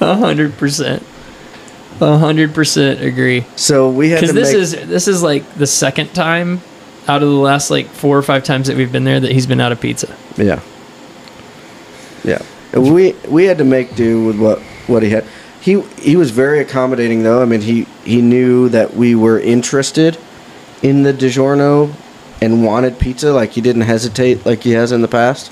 [0.00, 1.04] A hundred percent.
[2.00, 3.44] A hundred percent agree.
[3.54, 6.60] So we had Because this make, is this is like the second time
[7.08, 9.46] out of the last like four or five times that we've been there that he's
[9.46, 10.14] been out of pizza.
[10.36, 10.60] yeah,
[12.24, 12.42] yeah.
[12.76, 15.24] We we had to make do with what what he had.
[15.60, 17.42] He he was very accommodating though.
[17.42, 20.18] I mean he he knew that we were interested
[20.82, 21.92] in the DiGiorno
[22.42, 23.32] and wanted pizza.
[23.32, 25.50] Like he didn't hesitate like he has in the past.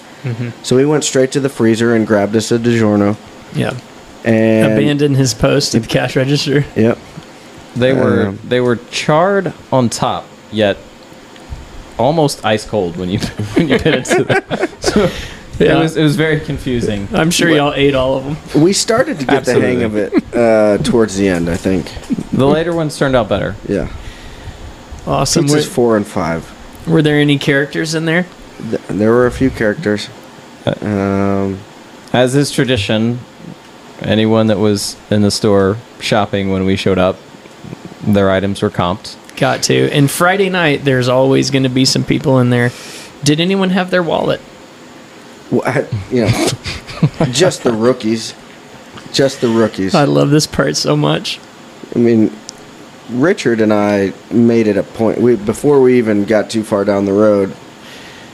[0.62, 3.16] So he went straight to the freezer and grabbed us a DiGiorno.
[3.54, 3.78] Yeah.
[4.24, 6.64] And Abandoned his post at the cash register.
[6.76, 6.96] Yep.
[7.76, 10.78] They were Um, they were charred on top, yet
[11.98, 13.18] almost ice cold when you
[13.54, 14.68] when you bit into them.
[14.80, 15.10] So
[15.64, 15.78] Yeah.
[15.78, 17.08] it was it was very confusing.
[17.12, 18.62] I'm sure y'all ate all of them.
[18.62, 21.92] We started to get the hang of it uh, towards the end, I think.
[22.32, 23.54] The later ones turned out better.
[23.68, 23.88] Yeah.
[25.06, 25.44] Awesome.
[25.46, 26.42] Pizzas Were, four and five.
[26.88, 28.26] were there any characters in there?
[28.70, 30.08] Th- there were a few characters.
[30.66, 31.58] Uh, Um,
[32.12, 33.18] As is tradition,
[34.00, 37.16] anyone that was in the store shopping when we showed up,
[38.02, 39.16] their items were comped.
[39.36, 39.90] Got to.
[39.90, 42.70] And Friday night, there's always going to be some people in there.
[43.24, 44.40] Did anyone have their wallet?
[45.64, 46.46] I- you know,
[47.30, 48.34] just the rookies.
[49.12, 49.94] Just the rookies.
[49.94, 51.38] I love this part so much.
[51.94, 52.32] I mean,
[53.10, 55.20] Richard and I made it a point.
[55.20, 57.54] We before we even got too far down the road.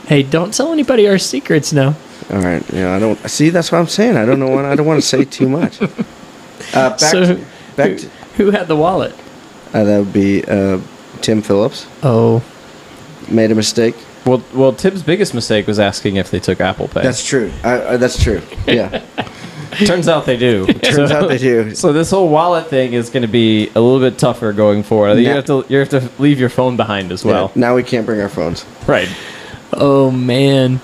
[0.07, 1.95] Hey, don't tell anybody our secrets now.
[2.31, 2.63] All right.
[2.71, 3.49] Yeah, I don't see.
[3.49, 4.17] That's what I'm saying.
[4.17, 4.65] I don't know what.
[4.65, 5.79] I don't want to say too much.
[6.73, 7.45] Uh, back So, to,
[7.75, 9.13] back who, to, who had the wallet?
[9.73, 10.79] Uh, that would be uh,
[11.21, 11.87] Tim Phillips.
[12.03, 12.43] Oh,
[13.29, 13.95] Made a mistake.
[14.25, 17.01] Well, well, Tibbs' biggest mistake was asking if they took Apple Pay.
[17.01, 17.51] That's true.
[17.63, 18.41] I, uh, that's true.
[18.67, 19.03] Yeah.
[19.85, 20.65] Turns out they do.
[20.73, 21.73] Turns out they do.
[21.75, 25.17] So this whole wallet thing is going to be a little bit tougher going forward.
[25.17, 27.51] You Now- have to you have to leave your phone behind as well.
[27.55, 28.65] Yeah, now we can't bring our phones.
[28.85, 29.07] Right.
[29.73, 30.81] oh man,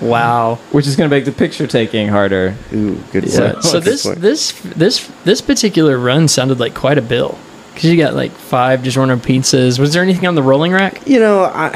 [0.00, 0.54] wow.
[0.72, 2.56] Which is going to make the picture taking harder.
[2.72, 3.64] Ooh, good So, point.
[3.64, 4.20] so Good this point.
[4.20, 7.38] this this this particular run sounded like quite a bill
[7.80, 9.78] because you got like five DiGiorno pizzas.
[9.78, 11.06] Was there anything on the rolling rack?
[11.06, 11.70] you know, I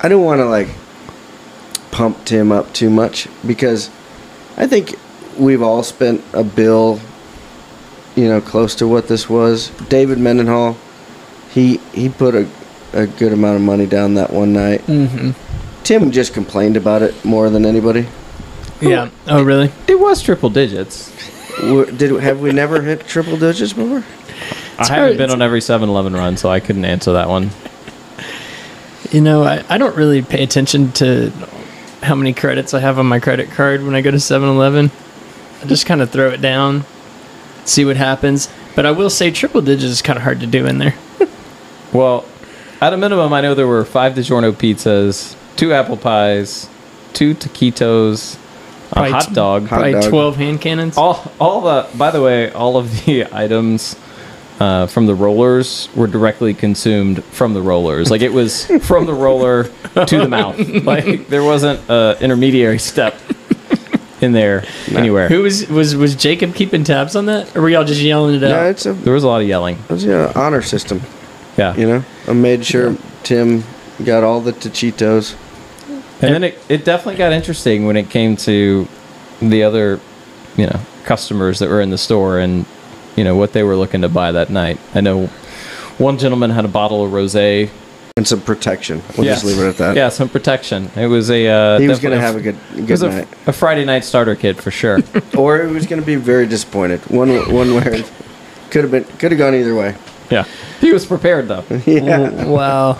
[0.00, 0.68] I don't want to like
[1.90, 3.90] pump Tim up too much because
[4.56, 4.94] I think
[5.36, 7.00] we've all spent a bill,
[8.14, 9.70] you know, close to what this was.
[9.88, 10.76] David Mendenhall,
[11.50, 12.48] he he put a
[12.92, 14.82] a good amount of money down that one night.
[14.82, 15.30] Mm-hmm.
[15.82, 18.06] Tim just complained about it more than anybody.
[18.80, 19.10] Yeah.
[19.26, 19.72] Oh really?
[19.88, 21.12] It was triple digits.
[21.58, 24.04] Did have we never hit triple digits before?
[24.78, 27.50] I haven't been on every 7-Eleven run, so I couldn't answer that one.
[29.10, 31.30] You know, I, I don't really pay attention to
[32.02, 34.90] how many credits I have on my credit card when I go to 7-Eleven.
[35.62, 36.84] I just kind of throw it down,
[37.64, 38.48] see what happens.
[38.76, 40.94] But I will say triple digits is kind of hard to do in there.
[41.90, 42.26] Well,
[42.82, 46.68] at a minimum, I know there were five DiGiorno pizzas, two apple pies,
[47.14, 48.36] two taquitos,
[48.92, 49.62] a hot t- dog.
[49.62, 50.04] Hot Probably dog.
[50.04, 50.98] 12 hand cannons.
[50.98, 51.88] All, all the.
[51.96, 53.96] By the way, all of the items
[54.60, 58.10] uh, from the rollers were directly consumed from the rollers.
[58.10, 60.58] Like it was from the roller to the mouth.
[60.84, 63.14] Like there wasn't an intermediary step
[64.20, 65.28] in there anywhere.
[65.28, 67.56] Who was, was was Jacob keeping tabs on that?
[67.56, 68.66] Or were y'all just yelling it No, out?
[68.70, 69.78] it's a There was a lot of yelling.
[69.88, 71.00] it's an honor system.
[71.56, 71.76] Yeah.
[71.76, 73.62] You know, I made sure Tim
[74.04, 75.36] got all the taquitos.
[76.20, 78.88] And then it, it definitely got interesting when it came to
[79.40, 80.00] the other,
[80.56, 82.64] you know, customers that were in the store and,
[83.18, 84.78] you know, what they were looking to buy that night.
[84.94, 85.26] I know
[85.98, 87.68] one gentleman had a bottle of rosé.
[88.16, 89.02] and some protection.
[89.16, 89.96] We'll just leave it at that.
[89.96, 90.90] Yeah, some protection.
[90.96, 91.46] It was a.
[91.48, 93.84] Uh, he was going to have a good It good was a, night, a Friday
[93.84, 95.00] night starter kit for sure.
[95.36, 97.00] or he was going to be very disappointed.
[97.10, 98.02] One one where
[98.70, 99.94] could have been could have gone either way.
[100.30, 100.44] yeah,
[100.80, 101.64] he was prepared though.
[101.86, 102.98] Yeah, Wow.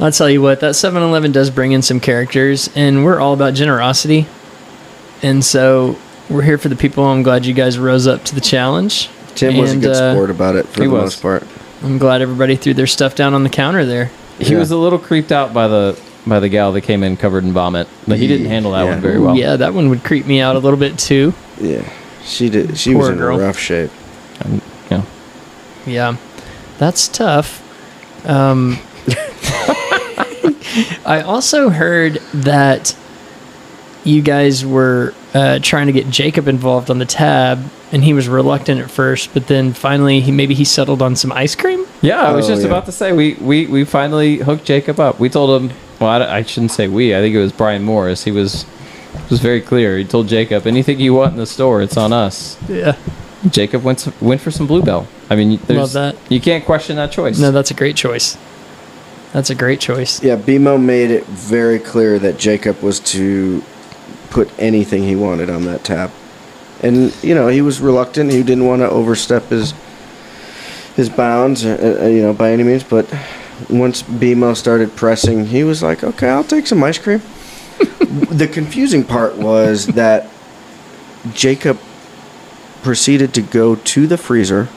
[0.00, 3.34] I'll tell you what, that 7 Eleven does bring in some characters, and we're all
[3.34, 4.28] about generosity.
[5.22, 5.98] And so
[6.30, 7.04] we're here for the people.
[7.04, 9.08] I'm glad you guys rose up to the challenge.
[9.34, 11.02] Tim was a good uh, sport about it for the was.
[11.02, 11.46] most part.
[11.82, 14.10] I'm glad everybody threw their stuff down on the counter there.
[14.38, 14.58] He Yeah.
[14.58, 17.52] was a little creeped out by the by the gal that came in covered in
[17.52, 18.90] vomit, but he didn't handle that Yeah.
[18.90, 19.34] one very well.
[19.36, 21.32] Yeah, that one would creep me out a little bit too.
[21.60, 21.88] Yeah,
[22.24, 22.76] she did.
[22.76, 23.38] She was in girl.
[23.38, 23.90] rough shape.
[24.40, 24.60] And,
[24.90, 25.06] you know,
[25.86, 26.16] Yeah.
[26.78, 27.62] that's tough.
[28.28, 28.78] Um,
[31.06, 32.94] I also heard that
[34.04, 37.62] you guys were uh, trying to get Jacob involved on the tab,
[37.92, 41.32] and he was reluctant at first, but then finally he maybe he settled on some
[41.32, 41.84] ice cream.
[42.00, 42.68] Yeah, I was Oh, just yeah.
[42.68, 45.18] about to say we, we we finally hooked Jacob up.
[45.20, 45.76] We told him.
[46.00, 47.14] Well, I, I shouldn't say we.
[47.14, 48.24] I think it was Brian Morris.
[48.24, 48.64] He was
[49.30, 49.98] was very clear.
[49.98, 52.56] He told Jacob, anything you want in the store, it's on us.
[52.68, 52.96] Yeah,
[53.50, 55.06] Jacob went to, went for some Bluebell.
[55.28, 56.16] I mean, there's, that.
[56.30, 57.38] You can't question that choice.
[57.38, 58.38] no, that's a great choice.
[59.32, 60.22] That's a great choice.
[60.22, 63.62] Yeah, BMO made it very clear that Jacob was to
[64.30, 66.10] put anything he wanted on that tab.
[66.82, 68.30] And, you know, he was reluctant.
[68.30, 69.74] He didn't want to overstep his
[70.98, 72.82] his bounds, uh, uh, you know, by any means.
[72.82, 73.06] But
[73.70, 77.22] once BMO started pressing, he was like, okay, I'll take some ice cream.
[78.30, 80.28] the confusing part was that
[81.32, 81.78] Jacob
[82.82, 84.68] proceeded to go to the freezer,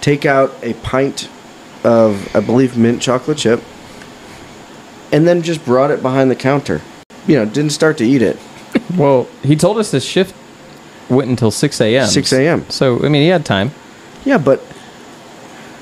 [0.00, 1.28] take out a pint
[1.82, 3.62] of, I believe, mint chocolate chip,
[5.10, 6.82] and then just brought it behind the counter.
[7.28, 8.36] You know, didn't start to eat it.
[8.96, 10.34] Well, he told us his shift
[11.08, 12.06] went until 6 a.m.
[12.08, 12.68] 6 a.m..
[12.68, 13.70] So, I mean, he had time.
[14.24, 14.60] Yeah, but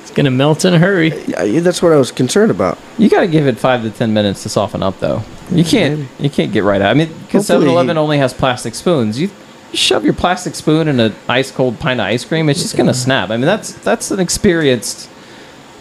[0.03, 1.13] It's gonna melt in a hurry.
[1.35, 2.79] uh, that's what I was concerned about.
[2.99, 5.23] You got to give it five to ten minutes to soften up, though.
[5.51, 6.09] You can't.
[6.19, 6.91] You can't get right out.
[6.91, 9.19] I mean, because Hopefully 7-Eleven only has plastic spoons.
[9.21, 9.31] You,
[9.73, 12.77] you shove your plastic spoon in an ice cold pint of ice cream, it's just
[12.77, 13.31] gonna snap.
[13.31, 15.09] I mean, that's that's an experienced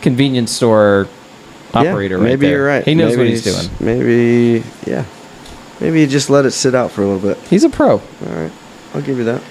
[0.01, 1.07] convenience store
[1.73, 2.15] operator.
[2.17, 2.55] yeah, right maybe there.
[2.57, 2.83] you're right.
[2.85, 3.77] He knows Maybe what he's he's- doing.
[3.99, 5.05] Maybe, yeah.
[5.79, 7.37] Maybe you just let it sit out for a little bit.
[7.47, 7.91] He's a pro.
[7.91, 8.51] All right,
[8.93, 9.41] I'll give you that.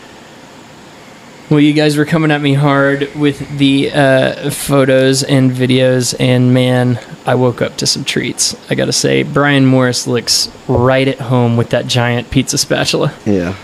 [1.51, 6.55] Well, you guys were coming at me hard with the uh, photos and videos, and
[6.55, 8.57] man, I woke up to some treats.
[8.71, 13.13] I gotta say, Brian Morris looks right at home with that giant pizza spatula.
[13.27, 13.55] Yeah,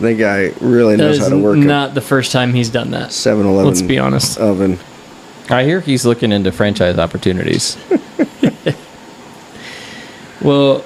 [0.00, 1.62] that guy really That knows is how to work it.
[1.62, 3.08] not the first time he's done that.
[3.10, 3.66] 7-Eleven.
[3.66, 4.38] Let's be honest.
[4.38, 4.78] Oven.
[5.50, 7.76] I hear he's looking into franchise opportunities.
[10.42, 10.84] Well,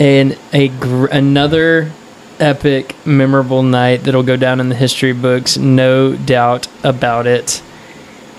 [0.00, 1.92] and a gr- another
[2.40, 7.62] epic, memorable night that'll go down in the history books, no doubt about it.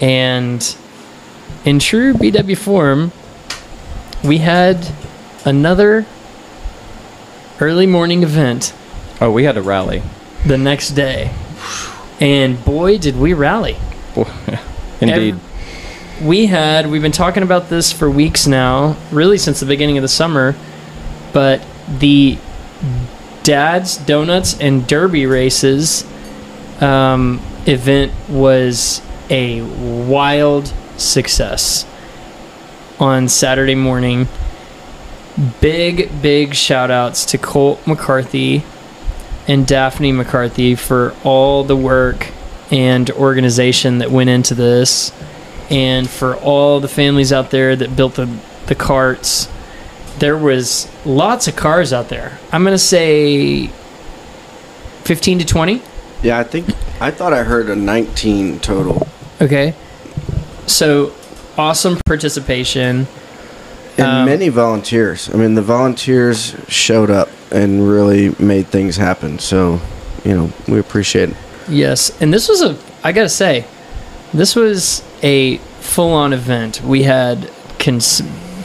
[0.02, 0.76] And
[1.64, 3.12] in true BW form,
[4.24, 4.92] we had
[5.46, 6.06] another
[7.60, 8.74] early morning event
[9.22, 10.02] oh, we had a rally.
[10.46, 11.32] the next day.
[12.20, 13.78] And boy, did we rally.
[15.02, 15.36] Indeed.
[15.36, 15.48] Ev-
[16.24, 20.04] we had we've been talking about this for weeks now, really since the beginning of
[20.04, 20.56] the summer,
[21.34, 22.38] but the
[23.44, 26.06] Dad's Donuts and Derby races
[26.82, 29.62] um, event was a
[30.08, 31.86] wild success
[33.00, 34.28] on Saturday morning.
[35.60, 38.64] Big, big shout outs to Colt McCarthy
[39.48, 42.28] and Daphne McCarthy for all the work
[42.70, 45.12] and organization that went into this,
[45.70, 48.30] and for all the families out there that built the,
[48.68, 49.50] the carts.
[50.20, 52.38] There was lots of cars out there.
[52.52, 53.68] I'm gonna say
[55.04, 55.82] 15 to 20.
[56.22, 56.68] Yeah, I think
[57.00, 59.08] I thought I heard a 19 total.
[59.42, 59.74] Okay,
[60.68, 61.12] so
[61.58, 63.08] awesome participation.
[63.98, 65.30] And Um, many volunteers.
[65.34, 69.38] I mean, the volunteers showed up and really made things happen.
[69.40, 69.82] So,
[70.24, 71.36] you know, we appreciate it.
[71.68, 73.66] Yes, and this was a I gotta say,
[74.34, 76.82] this was a full-on event.
[76.84, 77.50] We had
[77.80, 78.22] cons-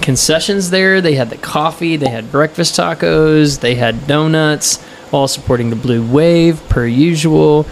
[0.06, 1.00] concessions there.
[1.00, 1.96] They had the coffee.
[1.96, 3.58] They had breakfast tacos.
[3.58, 4.80] They had donuts,
[5.10, 7.66] all supporting the Blue Wave per usual.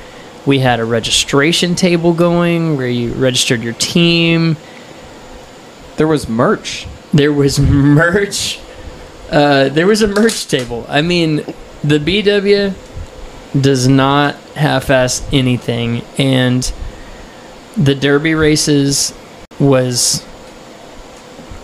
[0.45, 4.57] We had a registration table going where you registered your team.
[5.97, 6.89] There was merch.
[7.13, 8.59] There was merch.
[9.31, 10.85] Uh, there was a merch table.
[10.89, 11.37] I mean,
[11.85, 12.75] the BW
[13.61, 16.73] does not half-ass anything, and
[17.77, 19.15] the Derby races
[19.61, 20.27] was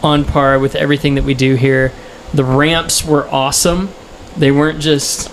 [0.02, 1.92] on par with everything that we do here.
[2.32, 3.90] The ramps were awesome.
[4.36, 5.30] They weren't just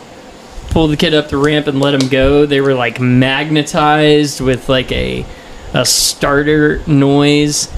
[0.70, 2.46] pull the kid up the ramp and let him go.
[2.46, 5.26] They were like magnetized with like a
[5.74, 7.72] a starter noise,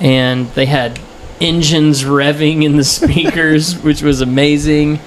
[0.00, 1.00] and they had
[1.40, 5.00] engines revving in the speakers, which was amazing.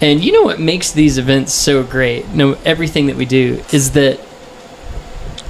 [0.00, 2.28] And you know what makes these events so great?
[2.28, 4.20] No, everything that we do is that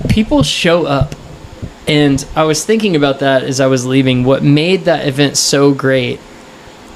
[0.09, 1.15] people show up.
[1.89, 4.25] And I was thinking about that as I was leaving.
[4.25, 6.21] What made that event so great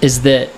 [0.00, 0.50] is that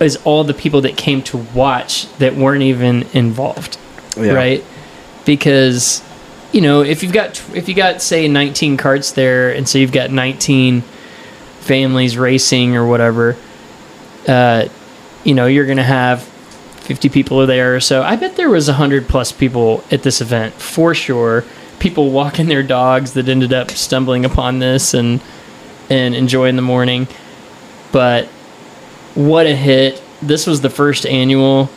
[0.00, 3.78] is all the people that came to watch that weren't even involved
[4.16, 4.32] Yeah.
[4.32, 4.64] right?
[5.24, 6.02] Because
[6.52, 9.92] you know, if you've got if you got say 19 carts there, and so you've
[9.92, 10.82] got 19
[11.60, 13.36] families racing or whatever,
[14.28, 14.66] uh,
[15.24, 18.02] you know, you're gonna have 50 people there or so.
[18.02, 21.44] I bet there was 100 plus people at this event for sure.
[21.84, 25.20] People walking their dogs that ended up stumbling upon this and
[25.90, 27.06] and enjoying the morning.
[27.92, 28.24] But
[29.14, 30.02] what a hit!
[30.22, 31.68] This was the first annual,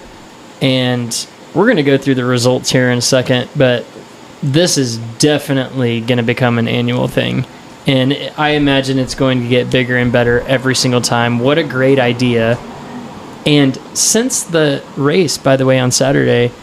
[0.62, 3.49] and we're going to go through the results here in a second.
[3.53, 3.86] But
[4.41, 7.45] this is definitely going to become an annual thing.
[7.86, 11.39] And I imagine it's going to get bigger and better every single time.
[11.39, 12.58] What a great idea.
[13.45, 16.53] And since the race, by the way, on Saturday,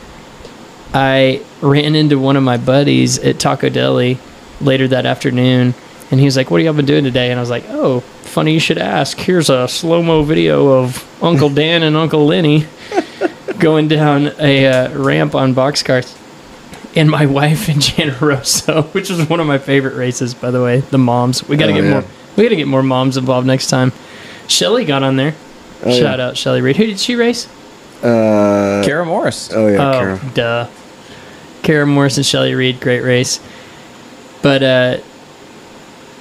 [0.94, 4.18] I ran into one of my buddies at Taco Deli
[4.60, 5.74] later that afternoon.
[6.10, 7.30] And he was like, What have y'all been doing today?
[7.30, 9.18] And I was like, Oh, funny you should ask.
[9.18, 12.66] Here's a slow mo video of Uncle Dan and Uncle Lenny
[13.58, 16.16] going down a uh, ramp on box cars
[16.94, 20.80] and my wife in Generoso, which was one of my favorite races, by the way.
[20.80, 21.48] The moms.
[21.48, 21.90] We got to Oh, get yeah.
[21.90, 22.04] more.
[22.36, 23.90] We got to get more moms involved next time.
[24.46, 25.34] Shelly got on there.
[25.84, 25.98] Oh, yeah.
[25.98, 26.76] Shout out Shelly Reed.
[26.76, 27.48] Who did she race?
[28.02, 29.50] Uh, Kara Morris.
[29.52, 30.20] oh yeah, oh, Kara.
[30.34, 30.68] duh.
[31.64, 33.40] Kara Morris and Shelly Reed, great race.
[34.42, 34.98] But uh,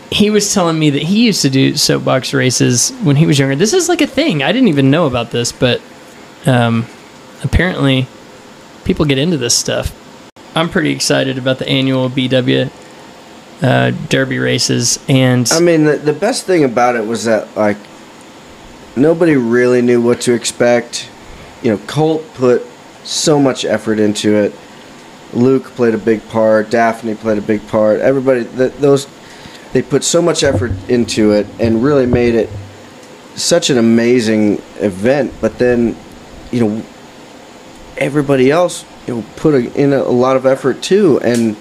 [0.10, 3.56] he was telling me that he used to do soapbox races when he was younger.
[3.56, 4.42] This is like a thing.
[4.42, 5.82] I didn't even know about this, but
[6.46, 6.88] um,
[7.44, 8.08] apparently
[8.86, 10.00] people get into this stuff.
[10.56, 12.72] I'm pretty excited about the annual BW
[13.62, 17.78] uh, Derby races, and I mean, the, the best thing about it was that like
[18.96, 21.10] nobody really knew what to expect.
[21.62, 22.64] You know, Colt put
[23.04, 24.54] so much effort into it.
[25.34, 26.70] Luke played a big part.
[26.70, 28.00] Daphne played a big part.
[28.00, 29.08] Everybody, th- those,
[29.74, 32.50] they put so much effort into it and really made it
[33.36, 35.34] such an amazing event.
[35.42, 35.96] But then,
[36.52, 36.84] you know,
[37.98, 41.58] everybody else, you know, put a, in a, a lot of effort too, and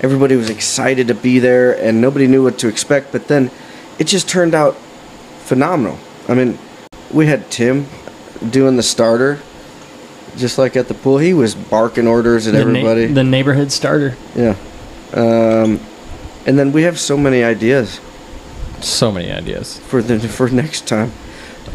[0.00, 3.12] everybody was excited to be there, and nobody knew what to expect.
[3.12, 3.50] But then,
[3.98, 4.76] it just turned out
[5.44, 5.98] phenomenal.
[6.28, 6.58] I mean,
[7.12, 7.86] we had Tim
[8.50, 9.40] doing the starter,
[10.36, 11.18] just like at the pool.
[11.18, 13.06] He was barking orders at the, na- everybody.
[13.06, 14.16] the neighborhood starter.
[14.34, 14.54] yeah.
[15.12, 15.80] Um,
[16.46, 18.00] and then we have so many ideas
[18.80, 19.78] So many ideas.
[19.78, 21.10] for the for next time.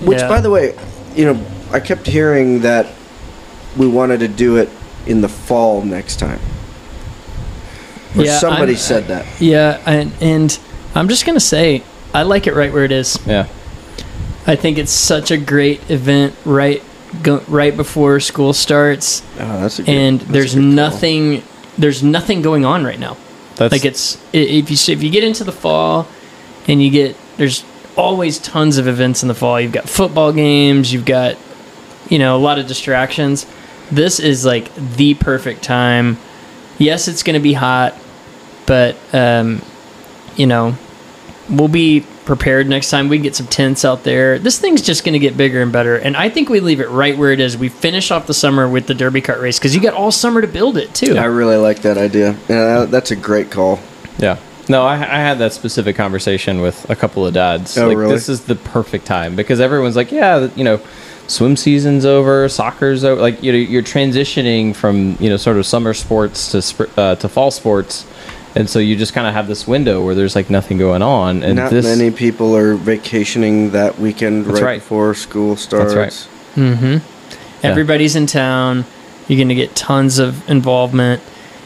[0.04, 0.28] Which, Yeah.
[0.30, 0.76] by the way,
[1.16, 2.88] you know, I kept hearing that
[3.78, 4.70] we wanted to do it
[5.08, 6.40] in the fall next time.
[8.18, 9.26] Or Yeah, somebody I'm- said that.
[9.40, 10.58] Yeah, and and
[10.94, 11.84] I'm just gonna say
[12.14, 13.18] I like it right where it is.
[13.26, 13.48] Yeah.
[14.46, 16.82] I think it's such a great event right
[17.24, 20.72] go, right before school starts, Oh, that's a good, and that's a there's good call.
[20.74, 21.44] nothing
[21.78, 23.18] there's nothing going on right now.
[23.56, 26.08] That's like it's if you if you get into the fall,
[26.68, 27.64] and you get there's
[27.96, 29.60] always tons of events in the fall.
[29.60, 31.38] You've got football games, you've got
[32.10, 33.46] you know a lot of distractions.
[33.92, 36.18] This is like the perfect time.
[36.78, 37.96] Yes, it's going to be hot,
[38.66, 39.62] but um,
[40.36, 40.76] you know
[41.50, 43.10] we'll be prepared next time.
[43.10, 44.40] We get some tents out there.
[44.40, 46.90] This thing's just going to get bigger and better, and I think we leave it
[46.90, 47.58] right where it is.
[47.58, 50.40] We finish off the summer with the Derby Cart race because you got all summer
[50.40, 51.18] to build it too.
[51.18, 52.38] I really like that idea.
[52.48, 53.82] Yeah, that's a great call.
[54.18, 54.40] Yeah.
[54.70, 57.78] No, I, I had that specific conversation with a couple of dads.
[57.78, 58.14] Oh, like, really?
[58.14, 60.80] This is the perfect time because everyone's like, yeah, you know,
[61.28, 63.20] swim season's over, soccer's over.
[63.20, 67.28] Like, you know, you're transitioning from, you know, sort of summer sports to uh, to
[67.28, 68.06] fall sports.
[68.54, 71.44] And so you just kind of have this window where there's like nothing going on.
[71.44, 74.80] And Not this, many people are vacationing that weekend That's right, right.
[74.80, 75.94] before school starts.
[75.94, 76.28] That's
[76.58, 76.66] right.
[76.66, 77.66] Mm-hmm.
[77.66, 78.86] Everybody's in town.
[79.28, 81.22] You're going to get tons of involvement.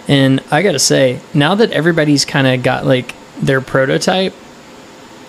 [0.07, 4.35] And I got to say, now that everybody's kind of got like their prototype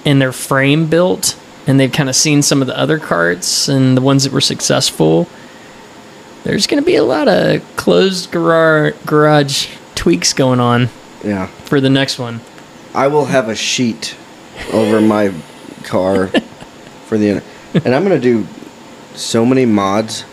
[0.05, 3.97] and their frame built, and they've kind of seen some of the other carts and
[3.97, 5.27] the ones that were successful,
[6.45, 10.91] there's going to be a lot of closed garage, garage tweaks going on
[11.27, 11.47] Yeah.
[11.47, 12.41] for the next one.
[12.95, 14.16] I will have a sheet
[14.72, 15.35] over my
[15.83, 16.29] car
[17.07, 17.43] for the
[17.74, 18.47] and I'm gonna do
[19.14, 20.24] so many mods.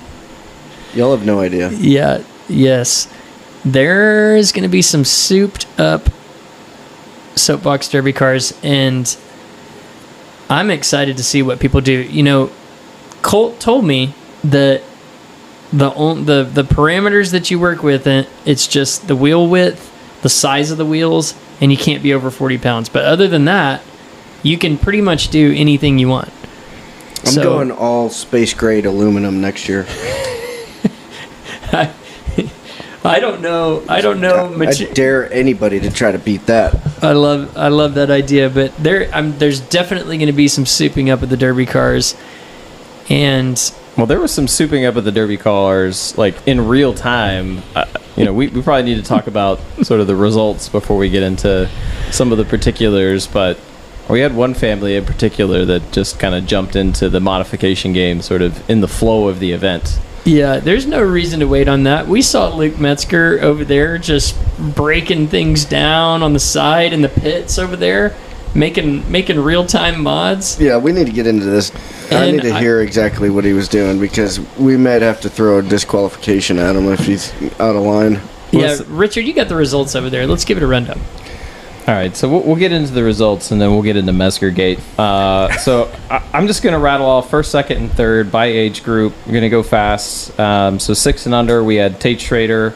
[0.94, 1.70] Y'all have no idea.
[1.72, 3.12] Yeah, yes.
[3.66, 6.10] There's going to be some souped up
[7.36, 9.16] soapbox derby cars, and
[10.50, 11.94] I'm excited to see what people do.
[11.94, 12.52] You know,
[13.22, 14.14] Colt told me
[14.44, 14.84] that
[15.72, 18.06] the the the parameters that you work with,
[18.46, 19.89] it's just the wheel width,
[20.24, 22.90] the size of the wheels, and you can't be over 40 pounds.
[22.90, 23.82] But other than that,
[24.42, 26.30] you can pretty much do anything you want.
[27.20, 29.86] I'm So- going all space grade aluminum next year.
[31.72, 31.92] I
[33.06, 33.84] I don't know.
[33.90, 34.46] I don't know.
[34.54, 36.76] I mate- dare anybody to try to beat that.
[37.04, 40.64] I love I love that idea, but there I'm, there's definitely going to be some
[40.66, 42.16] souping up of the derby cars,
[43.10, 43.60] and
[43.98, 47.62] Well, there was some souping up of the Derby cars, like in real time.
[47.76, 50.97] Uh, you know, we, we probably need to talk about sort of the results before
[50.97, 51.70] we get into
[52.11, 53.28] some of the particulars.
[53.28, 53.59] But
[54.09, 58.22] we had one family in particular that just kind of jumped into the modification game,
[58.22, 59.99] sort of in the flow of the event.
[60.26, 62.07] Yeah, there's no reason to wait on that.
[62.07, 64.38] We saw Luke Metzger over there just
[64.74, 68.16] breaking things down on the side in the pits over there,
[68.56, 70.60] making making real time mods.
[70.60, 71.72] Yeah, we need to get into this.
[72.12, 75.30] I need to I- hear exactly what he was doing because we might have to
[75.30, 78.20] throw a disqualification at him if he's out of line.
[78.51, 80.28] Yeah, Let's- Richard, you got the results over there.
[80.28, 80.99] Let's give it a rundown.
[81.86, 84.51] All right, so we'll, we'll get into the results and then we'll get into Metzger
[84.51, 84.80] Gate.
[84.97, 88.86] Uh, so I, I'm just going to rattle off first, second, and third by age
[88.86, 89.14] group.
[89.26, 90.39] We're going to go fast.
[90.39, 92.74] Um, so six and under, we had Tate Schrader,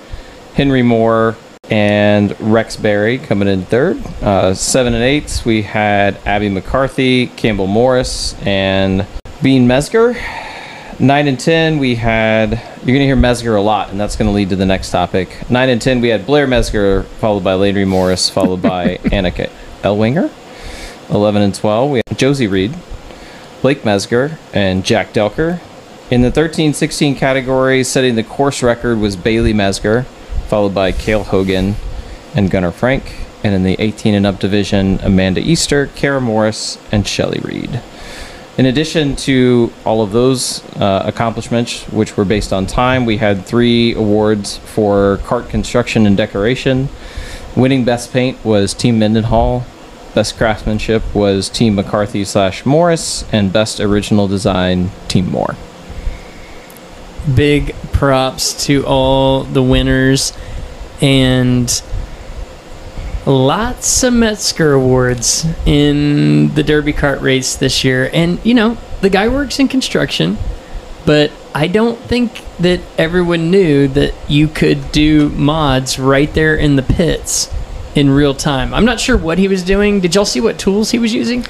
[0.55, 1.38] Henry Moore,
[1.70, 4.03] and Rex Berry coming in third.
[4.22, 9.05] Uh, seven and eights, we had Abby McCarthy, Campbell Morris, and
[9.41, 10.15] Bean Metzger.
[10.99, 12.51] Nine and ten, we had.
[12.84, 15.49] You're gonna hear Metzger a lot, and that's gonna lead to the next topic.
[15.49, 19.49] Nine and ten, we had Blair Metzger, followed by Landry Morris, followed by Annika
[19.84, 20.32] Elwinger.
[21.09, 22.76] Eleven and twelve, we had Josie Reed,
[23.61, 25.59] Blake Metzger, and Jack Delker.
[26.09, 30.05] In the 13-16 category, setting the course record was Bailey Metzger,
[30.48, 31.76] followed by Cale Hogan
[32.36, 33.26] and Gunnar Frank.
[33.43, 37.82] And in the 18 and up division, Amanda Easter, Kara Morris, and Shelley Reed.
[38.58, 43.45] In addition to all of those uh, accomplishments, which were based on time, we had
[43.45, 46.89] three awards for cart construction and decoration.
[47.56, 49.64] Winning best paint was Team Mendenhall.
[50.16, 55.56] Best craftsmanship was Team McCarthy slash Morris, and best original design Team Moore.
[57.34, 60.34] Big props to all the winners
[61.01, 61.82] and
[63.25, 68.09] lots of Metzger awards in the Derby Kart race this year.
[68.13, 70.38] And, you know, the guy works in construction,
[71.05, 76.75] but I don't think that everyone knew that you could do mods right there in
[76.75, 77.53] the pits
[77.95, 78.73] in real time.
[78.73, 79.99] I'm not sure what he was doing.
[79.99, 81.45] Did y'all see what tools he was using?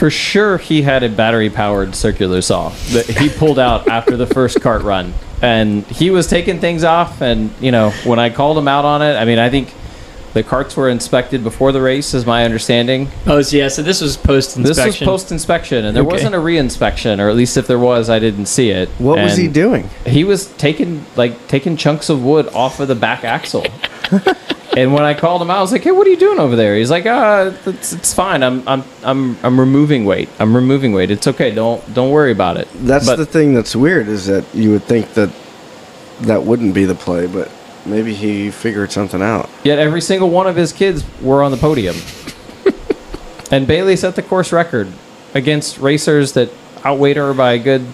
[0.00, 4.26] For sure, he had a battery powered circular saw that he pulled out after the
[4.26, 5.12] first cart run.
[5.42, 7.20] And he was taking things off.
[7.20, 9.74] And, you know, when I called him out on it, I mean, I think
[10.32, 13.08] the carts were inspected before the race, is my understanding.
[13.26, 14.86] Oh, so yeah, so this was post inspection.
[14.86, 16.12] This was post inspection, and there Okay.
[16.12, 18.88] wasn't a re inspection, or at least if there was, I didn't see it.
[18.96, 19.90] What was he doing?
[20.06, 23.66] He was taking like taking chunks of wood off of the back axle.
[24.76, 26.56] and when I called him out, I was like, "Hey, what are you doing over
[26.56, 28.42] there?" He's like, "Uh, it's, it's fine.
[28.42, 30.28] I'm I'm I'm I'm removing weight.
[30.38, 31.10] I'm removing weight.
[31.10, 31.50] It's okay.
[31.50, 34.84] Don't don't worry about it." That's But- the thing that's weird is that you would
[34.84, 35.30] think that
[36.22, 37.50] that wouldn't be the play, but
[37.86, 39.48] maybe he figured something out.
[39.64, 41.96] Yet every single one of his kids were on the podium.
[43.50, 44.88] and Bailey set the course record
[45.34, 46.50] against racers that
[46.84, 47.86] outweighed her by a good,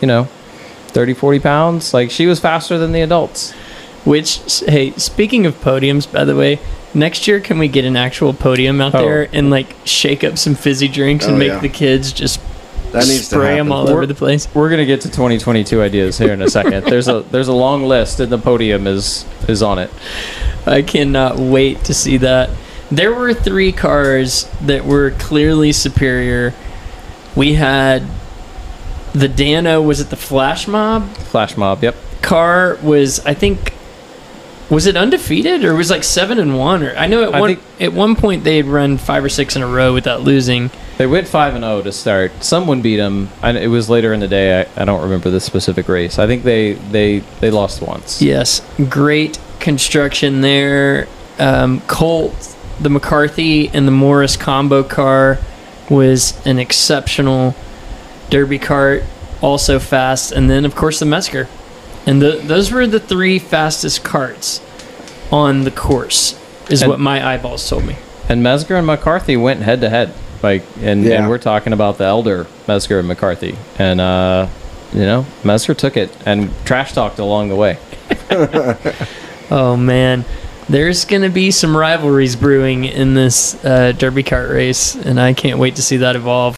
[0.00, 0.24] you know,
[0.88, 1.94] 30, 40 pounds.
[1.94, 3.54] Like, she was faster than the adults.
[4.04, 6.58] Which, hey, speaking of podiums, by the way,
[6.92, 9.00] next year can we get an actual podium out Oh.
[9.00, 11.58] there and like shake up some fizzy drinks and Oh, make yeah.
[11.60, 12.38] the kids just
[12.92, 14.46] That needs to spray them all We're- over the place?
[14.54, 16.84] We're gonna get to 2022 ideas here in a second.
[16.88, 19.90] there's a there's a long list, and the podium is is on it.
[20.66, 22.50] I cannot wait to see that.
[22.92, 26.52] There were three cars that were clearly superior.
[27.34, 28.04] We had
[29.14, 31.08] the Dano, was it the Flash Mob?
[31.16, 31.82] Flash mob.
[31.82, 31.96] Yep.
[32.22, 33.72] car was I think
[34.70, 37.56] was it undefeated or was like seven and one or I know at I one
[37.56, 40.70] think- at one point they had run five or six in a row without losing.
[40.96, 42.42] They went five and zero to start.
[42.44, 43.28] Someone beat them.
[43.42, 44.60] And it was later in the day.
[44.76, 46.18] I, I don't remember the specific race.
[46.18, 48.22] I think they they they lost once.
[48.22, 51.08] Yes, great construction there.
[51.38, 55.38] Um, Colt, the McCarthy and the Morris combo car
[55.90, 57.54] was an exceptional
[58.30, 59.02] derby cart,
[59.42, 61.48] also fast, and then of course the Metzger,
[62.06, 64.60] and the, those were the three fastest carts
[65.32, 66.38] on the course,
[66.70, 67.96] is And- what my eyeballs told me.
[68.28, 70.12] And Metzger and McCarthy went head to head.
[70.42, 71.14] Like, and, Yeah.
[71.20, 73.54] and we're talking about the elder Metzger and McCarthy.
[73.78, 74.46] And, uh,
[74.92, 77.78] you know, Metzger took it and trash talked along the way.
[79.50, 80.24] Oh man,
[80.70, 85.58] there's gonna be some rivalries brewing in this uh, Derby cart race, and I can't
[85.58, 86.56] wait to see that evolve.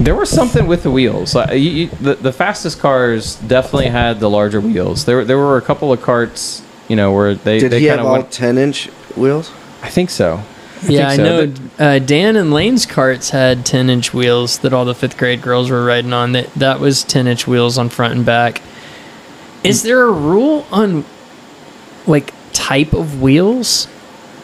[0.00, 1.34] There was something with the wheels.
[1.34, 5.04] Like, you, you, the, the fastest cars definitely had the larger wheels.
[5.04, 8.00] There, there were a couple of carts, you know, where they, Did they he have
[8.00, 8.32] all went.
[8.32, 8.86] 10 inch
[9.16, 9.52] wheels?
[9.82, 10.42] I think so.
[10.88, 11.22] yeah, I think so.
[11.22, 11.46] know.
[11.46, 15.70] The- Uh, Dan and Lane's carts had 10-inch wheels that all the fifth grade girls
[15.70, 16.32] were riding on.
[16.32, 18.60] That that was 10-inch wheels on front and back.
[19.62, 21.04] Is there a rule on
[22.06, 23.86] like type of wheels,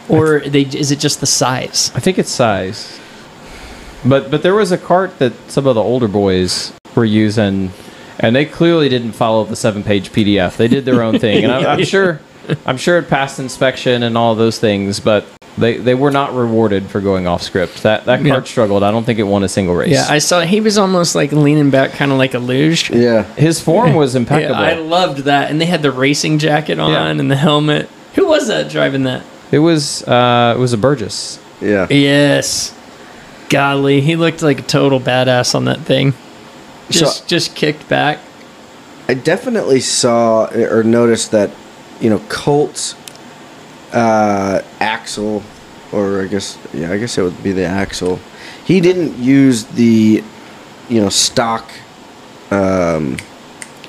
[0.08, 1.90] or they is it just the size?
[1.94, 3.00] I think it's size.
[4.04, 7.72] But but there was a cart that some of the older boys were using,
[8.18, 10.56] and they clearly didn't follow the seven-page PDF.
[10.56, 12.20] They did their own thing, and I'm, I'm sure
[12.64, 15.00] I'm sure it passed inspection and all those things.
[15.00, 15.26] But
[15.58, 17.82] they they were not rewarded for going off script.
[17.82, 18.34] That that Yeah.
[18.34, 18.84] cart struggled.
[18.84, 19.90] I don't think it won a single race.
[19.90, 22.90] Yeah, I saw he was almost like leaning back, kind of like a luge.
[22.90, 23.24] Yeah.
[23.34, 24.54] his form was impeccable.
[24.60, 27.06] Yeah, I loved that, and they had the racing jacket on Yeah.
[27.08, 27.88] and the helmet.
[28.14, 29.22] Who was that driving that?
[29.50, 31.40] it was uh, it was a Burgess.
[31.60, 31.88] Yeah.
[31.90, 32.72] Yes,
[33.48, 36.14] golly, he looked like a total badass on that thing.
[36.90, 38.18] Just So- just kicked back.
[39.08, 41.50] I definitely saw or noticed that,
[42.00, 42.94] you know, Colt's
[43.92, 45.42] uh, axle,
[45.92, 48.20] or I guess, yeah, I guess it would be the axle.
[48.64, 50.22] He didn't use the,
[50.90, 51.70] you know, stock
[52.50, 53.16] um,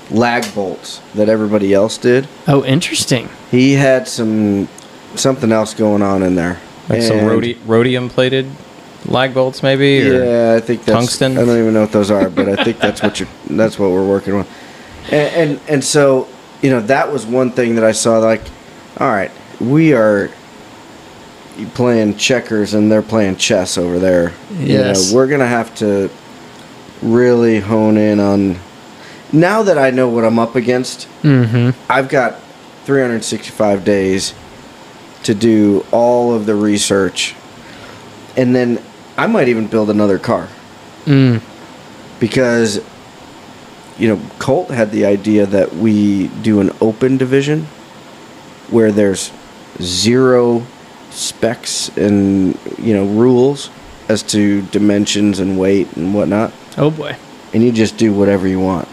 [0.10, 2.28] lag bolts that everybody else did.
[2.48, 3.28] Oh, interesting.
[3.52, 4.68] He had some
[5.16, 6.60] something else going on in there.
[6.88, 8.48] Like some And- rhodi- rhodium plated
[9.10, 10.02] lag bolts, maybe.
[10.10, 11.38] Or, Yeah, I think that's tungsten?
[11.38, 13.30] I don't even know what those are, but I think that's what you're.
[13.50, 14.46] That's what we're working on.
[15.12, 15.14] And,
[15.52, 16.28] and and so
[16.62, 18.20] you know that was one thing that I saw.
[18.20, 18.42] Like,
[19.00, 20.30] all right, we are
[21.74, 24.32] playing checkers and they're playing chess over there.
[24.52, 25.10] You Yes.
[25.12, 26.10] know, we're gonna have to
[27.02, 28.58] really hone in on.
[29.32, 31.80] Now that I know what I'm up against, Mm-hmm.
[31.92, 32.40] I've got
[32.86, 34.34] 365 days
[35.24, 37.36] to do all of the research,
[38.38, 38.82] and then
[39.24, 40.48] I might even build another car
[41.06, 41.42] Mm.
[42.20, 42.80] because
[43.98, 47.68] you know Colt had the idea that we do an open division
[48.70, 49.32] where there's
[49.82, 50.64] zero
[51.12, 53.70] specs and you know rules
[54.10, 57.16] as to dimensions and weight and whatnot, Oh boy.
[57.54, 58.88] and you just do whatever you want.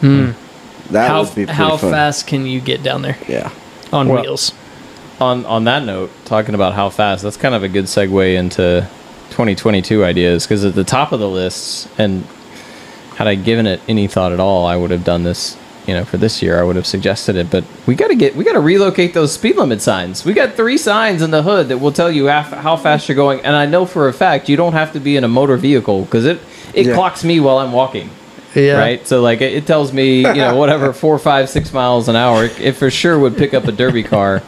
[0.00, 0.34] Mm.
[0.90, 1.90] That How would be pretty how fun.
[1.90, 3.50] fast can you get down there Yeah.
[3.92, 4.52] on Well- wheels?
[5.20, 8.86] on on that note, talking about how fast, that's kind of a good segue into
[9.32, 12.24] 2022 ideas because at the top of the lists, and
[13.16, 15.56] had I given it any thought at all, I would have done this.
[15.84, 17.50] You know, for this year, I would have suggested it.
[17.50, 20.24] But we got to get, we got to relocate those speed limit signs.
[20.24, 23.16] We got three signs in the hood that will tell you how, how fast you're
[23.16, 25.56] going, and I know for a fact you don't have to be in a motor
[25.56, 26.38] vehicle because it
[26.72, 26.94] it Yeah.
[26.94, 28.10] clocks me while I'm walking.
[28.54, 28.78] Yeah.
[28.78, 29.04] Right.
[29.08, 32.44] So like it, it tells me, you know, whatever four, five, six miles an hour.
[32.44, 34.40] It, it for sure would pick up a derby car,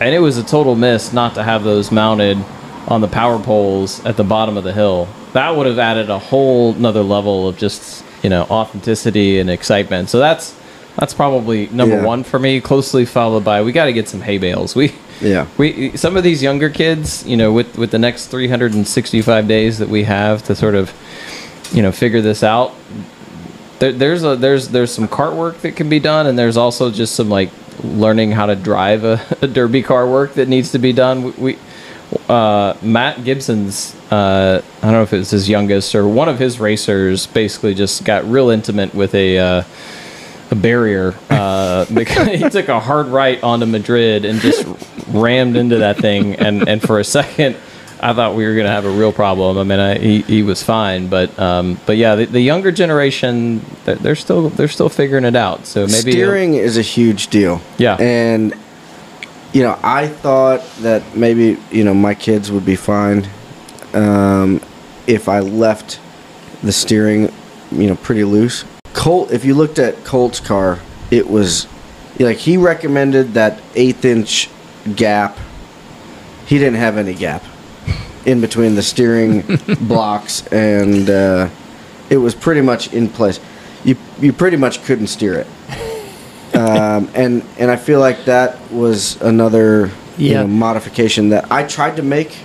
[0.00, 2.36] and it was a total miss not to have those mounted
[2.88, 5.08] on the power poles at the bottom of the hill.
[5.32, 10.10] That would have added a whole nother level of just you know authenticity and excitement.
[10.10, 10.54] So that's
[10.96, 12.04] that's probably number Yeah.
[12.04, 12.60] one for me.
[12.60, 14.74] Closely followed by we got to get some hay bales.
[14.76, 15.46] We Yeah.
[15.58, 19.88] we some of these younger kids, you know, with with the next 365 days that
[19.88, 20.92] we have to sort of,
[21.72, 22.72] you know, figure this out.
[23.80, 26.90] There, there's a there's there's some cart work that can be done, and there's also
[26.90, 27.50] just some like
[27.82, 31.22] learning how to drive a, a derby car work that needs to be done.
[31.24, 31.58] We, we
[32.28, 36.38] uh, Matt Gibson's uh, I don't know if it was his youngest or one of
[36.38, 39.38] his racers basically just got real intimate with a.
[39.38, 39.64] Uh,
[40.50, 44.66] a barrier uh, he took a hard right onto Madrid and just
[45.08, 46.34] rammed into that thing.
[46.34, 47.56] And, and for a second,
[48.00, 49.56] I thought we were going to have a real problem.
[49.56, 53.64] I mean, I, he, he was fine, but um, but yeah, the, the younger generation
[53.84, 55.66] they're, they're still they're still figuring it out.
[55.66, 57.62] So maybe steering is a huge deal.
[57.78, 57.96] Yeah.
[57.96, 58.54] And
[59.54, 63.26] you know, I thought that maybe you know my kids would be fine
[63.94, 64.60] um,
[65.06, 66.00] if I left
[66.62, 67.32] the steering,
[67.70, 68.64] you know, pretty loose.
[68.92, 70.80] Colt, if you looked at Colt's car,
[71.10, 71.68] it was
[72.18, 74.50] like he recommended that eighth inch
[74.96, 75.38] gap.
[76.46, 77.44] He didn't have any gap
[78.26, 79.42] in between the steering
[79.82, 81.48] blocks, and uh,
[82.10, 83.38] it was pretty much in place.
[83.84, 85.93] You you pretty much couldn't steer it
[86.74, 91.96] um, and and I feel like that was another you know, modification that I tried
[91.96, 92.36] to make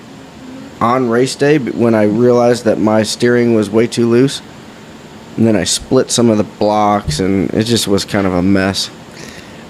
[0.81, 4.41] on race day, but when I realized that my steering was way too loose,
[5.37, 8.41] and then I split some of the blocks, and it just was kind of a
[8.41, 8.89] mess.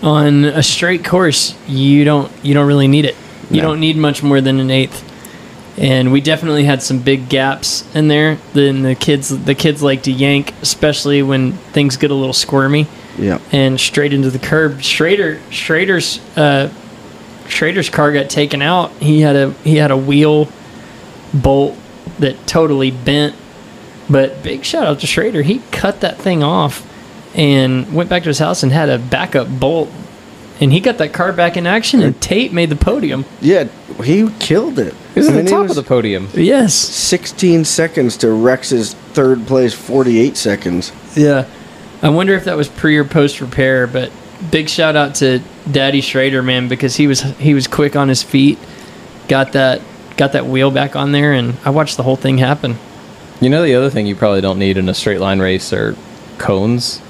[0.01, 3.15] On a straight course, you don't you don't really need it.
[3.49, 3.69] You No.
[3.69, 5.05] don't need much more than an eighth.
[5.77, 8.37] And we definitely had some big gaps in there.
[8.53, 12.87] Then the kids the kids like to yank, especially when things get a little squirmy.
[13.19, 14.81] Yeah, and straight into the curb.
[14.81, 16.71] Schrader Schrader's uh,
[17.47, 18.91] Schrader's car got taken out.
[18.93, 20.47] He had a he had a wheel
[21.33, 21.77] bolt
[22.19, 23.35] that totally bent.
[24.09, 25.41] But big shout out to Schrader.
[25.43, 26.85] He cut that thing off
[27.35, 29.89] and went back to his house and had a backup bolt.
[30.61, 33.23] And he got that car back in action, and Tate made the podium.
[33.39, 33.69] yeah,
[34.03, 34.93] he killed it.
[35.13, 36.27] He was I at mean, the top was of the podium.
[36.33, 36.73] Yes.
[36.73, 40.91] 16 seconds to Rex's third place, 48 seconds.
[41.15, 41.47] Yeah.
[42.01, 44.11] I wonder if that was pre or post repair, but
[44.51, 48.23] big shout out to Daddy Schrader, man, because he was he was quick on his
[48.23, 48.57] feet,
[49.27, 49.81] got that
[50.17, 52.77] got that wheel back on there, and I watched the whole thing happen.
[53.41, 55.95] You know, the other thing you probably don't need in a straight line race are
[56.37, 57.01] cones.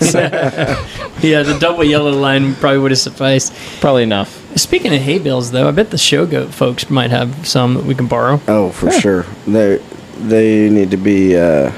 [1.20, 3.52] Yeah, the double yellow line probably would have sufficed.
[3.80, 4.56] Probably enough.
[4.56, 7.84] Speaking of hay bales, though, I bet the show goat folks might have some that
[7.84, 8.40] we can borrow.
[8.46, 9.24] Oh, for sure.
[9.46, 9.82] They
[10.18, 11.72] they need to be uh,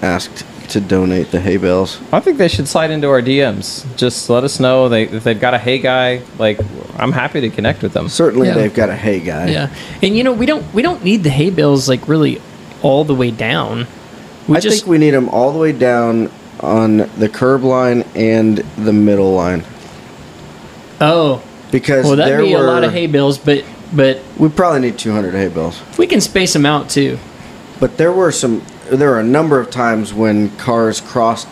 [0.00, 2.00] asked to donate the hay bales.
[2.12, 3.84] I think they should slide into our DMs.
[3.96, 6.22] Just let us know they, if they've got a hay guy.
[6.38, 6.58] Like,
[6.98, 8.08] I'm happy to connect with them.
[8.08, 8.54] Certainly, Yeah.
[8.54, 9.48] they've got a hay guy.
[9.50, 12.40] Yeah, and you know we don't we don't need the hay bales like really
[12.82, 13.86] all the way down.
[14.48, 18.04] We I just think we need them all the way down on the curb line
[18.14, 19.64] and the middle line
[21.00, 21.42] oh
[21.72, 24.80] because well that'd there be were a lot of hay bales, but but we probably
[24.80, 25.80] need 200 hay bales.
[25.98, 27.18] we can space them out too.
[27.80, 28.62] But there were some.
[28.92, 31.48] There were a number of times when cars crossed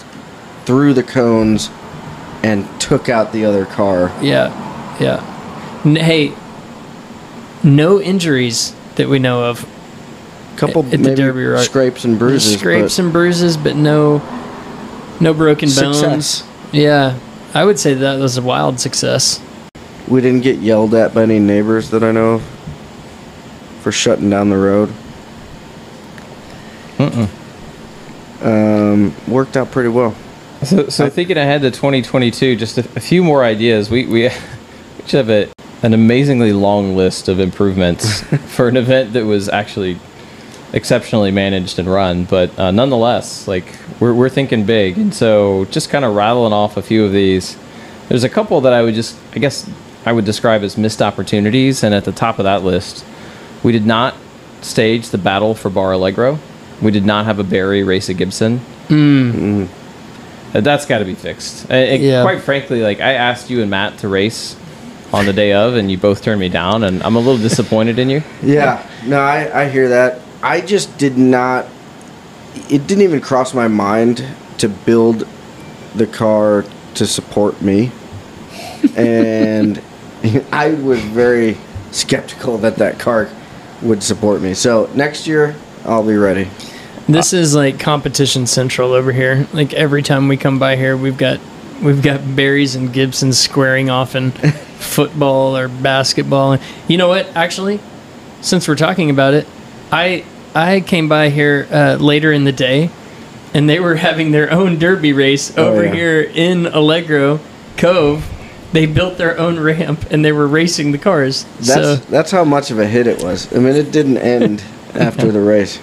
[0.66, 1.70] through the cones
[2.42, 4.12] and took out the other car.
[4.20, 4.48] Yeah,
[5.00, 5.80] yeah.
[5.86, 6.34] N- hey,
[7.64, 9.66] no injuries that we know of.
[10.54, 12.58] A couple At the maybe Derby, scrapes and bruises.
[12.58, 14.18] scrapes but and bruises, but no,
[15.18, 15.96] no broken bones.
[15.98, 16.46] success.
[16.72, 17.18] Yeah,
[17.54, 19.40] I would say that was a wild success.
[20.08, 22.42] We didn't get yelled at by any neighbors that I know of
[23.80, 24.92] for shutting down the road.
[28.42, 30.14] Um, worked out pretty well.
[30.62, 33.90] So, so thinking ahead to 2022, just a, a few more ideas.
[33.90, 34.30] We we, we
[35.06, 35.50] should have a,
[35.82, 38.20] an amazingly long list of improvements
[38.54, 39.98] for an event that was actually
[40.72, 42.24] exceptionally managed and run.
[42.24, 43.64] But uh, nonetheless, like
[43.98, 47.56] we're we're thinking big, and so just kind of rattling off a few of these.
[48.08, 49.70] There's a couple that I would just, I guess,
[50.04, 53.04] I would describe as missed opportunities, and at the top of that list,
[53.62, 54.14] we did not
[54.62, 56.38] stage the battle for Bar Allegro.
[56.82, 58.58] We did not have a Barry race a Gibson.
[58.88, 59.30] Hmm.
[59.64, 60.56] Mm-hmm.
[60.56, 61.70] Uh, That's got to be fixed.
[61.70, 62.22] Uh, and- and Yeah.
[62.22, 64.56] Quite frankly, like I asked you and Matt to race
[65.12, 67.98] on the day of, and you both turned me down, and I'm a little disappointed
[67.98, 68.22] in you.
[68.42, 70.20] Yeah, no, I, I hear that.
[70.42, 71.66] I just did not.
[72.68, 74.24] It didn't even cross my mind
[74.58, 75.26] to build
[75.94, 76.64] the car
[76.94, 77.90] to support me,
[78.96, 79.80] and
[80.52, 81.56] I was very
[81.90, 83.28] skeptical that that car
[83.82, 84.54] would support me.
[84.54, 85.54] So next year
[85.84, 86.48] I'll be ready.
[87.08, 89.46] This is like competition central over here.
[89.52, 91.40] Like every time we come by here, we've got
[91.82, 94.30] we've got Barrys and Gibsons squaring off in
[94.78, 96.58] football or basketball.
[96.88, 97.26] You know what?
[97.36, 97.80] Actually,
[98.42, 99.46] since we're talking about it,
[99.90, 100.24] I
[100.54, 102.90] I came by here uh, later in the day,
[103.54, 105.92] and they were having their own derby race Oh, over yeah.
[105.94, 107.40] here in Allegro
[107.76, 108.28] Cove.
[108.72, 111.44] They built their own ramp and they were racing the cars.
[111.58, 113.52] That's so that's how much of a hit it was.
[113.52, 114.62] I mean, it didn't end
[114.94, 115.80] after the race.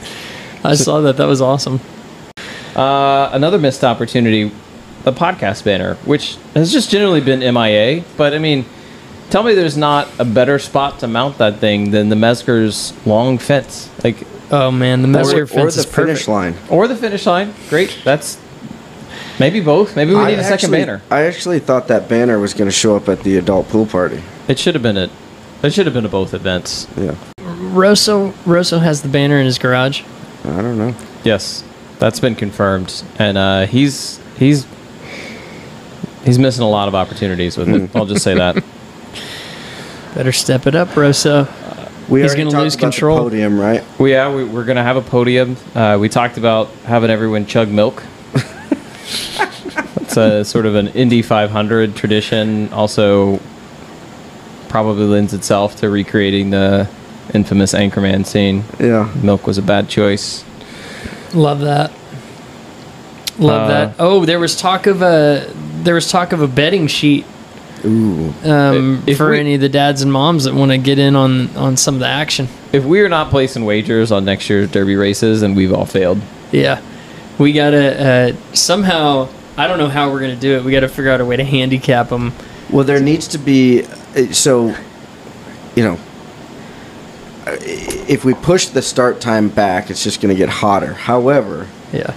[0.72, 1.18] I saw that.
[1.18, 1.80] That was awesome.
[2.76, 4.52] Uh, another missed opportunity,
[5.04, 8.04] the podcast banner, which has just generally been MIA.
[8.18, 8.66] But I mean,
[9.30, 13.38] tell me there's not a better spot to mount that thing than the Metzger's long
[13.38, 16.28] fence, like Oh man, the Or, Metzger or fence the is finish perfect.
[16.28, 16.56] line.
[16.70, 17.54] or the finish line.
[17.70, 18.38] Great, that's
[19.40, 19.96] maybe both.
[19.96, 21.02] Maybe we I need a second banner.
[21.10, 24.22] I actually thought that banner was going to show up at the adult pool party.
[24.48, 25.10] It should have been at.
[25.64, 26.88] It should have been at both events.
[26.96, 30.04] Yeah, Rosso Rosso has the banner in his garage.
[30.48, 30.96] I don't know.
[31.24, 31.64] Yes,
[32.00, 34.66] that's been confirmed, and uh, he's he's
[36.24, 37.96] he's missing a lot of opportunities with it.
[37.96, 38.64] I'll just say that.
[40.16, 41.48] Better step it up, Rosso.
[42.10, 43.20] We He's gonna lose about the control.
[43.20, 43.84] podium, right?
[44.00, 45.58] Well, yeah, we, we're gonna have a podium.
[45.76, 48.02] Uh, we talked about having everyone chug milk.
[49.98, 52.72] it's a sort of an Indy 500 tradition.
[52.72, 53.40] Also,
[54.70, 56.90] probably lends itself to recreating the
[57.34, 58.64] infamous Anchorman scene.
[58.80, 59.12] Yeah.
[59.22, 60.44] Milk was a bad choice.
[61.34, 61.92] Love that.
[63.40, 63.94] Love Uh, that.
[64.00, 65.48] Oh, there was talk of a
[65.84, 67.24] there was talk of a betting sheet
[67.86, 68.34] Ooh.
[68.44, 71.16] um, If for we- any of the dads and moms that want to get in
[71.16, 72.48] on on some of the action.
[72.74, 76.20] If we are not placing wagers on next year's Derby races, then we've all failed.
[76.52, 76.80] Yeah,
[77.38, 79.28] we gotta uh, somehow.
[79.60, 80.64] I don't know how we're gonna do it.
[80.64, 82.34] We got to figure out a way to handicap them.
[82.70, 83.86] Well, there needs to be
[84.16, 84.76] uh, so,
[85.76, 85.98] you know,
[87.60, 90.94] if we push the start time back, it's just going to get hotter.
[90.94, 92.14] However, Yeah,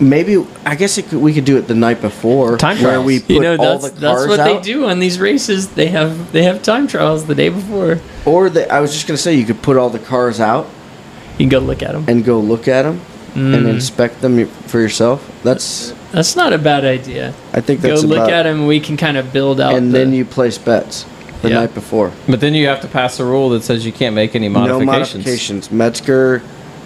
[0.00, 3.20] maybe I guess it could, we could do it the night before, Time where we
[3.20, 4.44] put you know all that's the that's what out.
[4.44, 5.68] they do on these races.
[5.70, 7.98] They have they have time trials the day before.
[8.24, 10.66] Or the, I was just going to say you could put all the cars out
[11.38, 12.04] You can go look at them.
[12.08, 13.54] and go look at them Mm.
[13.54, 15.20] and inspect them for yourself.
[15.44, 17.32] That's That's not a bad idea.
[17.52, 18.66] I think Go that's look about, at them.
[18.66, 19.74] We can kind of build out.
[19.76, 21.04] and the- then you place bets
[21.42, 21.60] the Yeah.
[21.60, 22.12] night before.
[22.28, 24.86] But then you have to pass a rule that says you can't make any modifications.
[24.86, 25.70] No modifications.
[25.72, 26.42] Metzger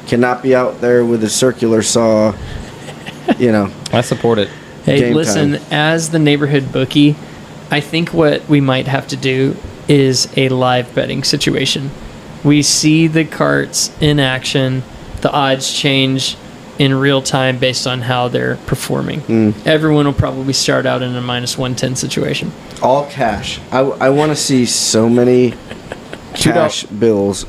[0.06, 2.32] cannot be out there with a circular saw.
[3.39, 4.51] You know, I support it.
[4.85, 5.62] Hey, Game listen, time.
[5.70, 7.16] as the neighborhood bookie,
[7.70, 9.56] I think what we might have to do
[9.89, 11.90] is a live betting situation.
[12.44, 14.82] We see the carts in action,
[15.22, 16.36] the odds change
[16.79, 19.21] in real time based on how they're performing.
[19.23, 19.67] Mm.
[19.67, 22.51] Everyone will probably start out in a minus 110 situation.
[22.83, 23.61] All cash.
[23.71, 25.55] I, I want to see so many
[26.35, 27.47] Two doll- cash bills,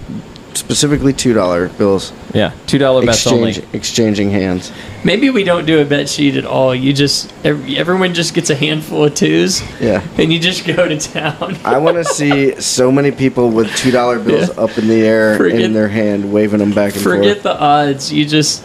[0.53, 3.55] specifically two dollar bills, Yeah, two dollar bets only.
[3.73, 4.71] exchanging hands.
[5.03, 6.73] Maybe we don't do a bet sheet at all.
[6.73, 10.01] You just ev- everyone just gets a handful of twos, Yeah.
[10.17, 11.57] and you just go to town.
[11.65, 14.63] I want to see so many people with two dollar bills Yeah.
[14.63, 17.27] up in the air Forget- in their hand, waving them back and Forget forth.
[17.37, 18.13] Forget the odds.
[18.13, 18.63] You just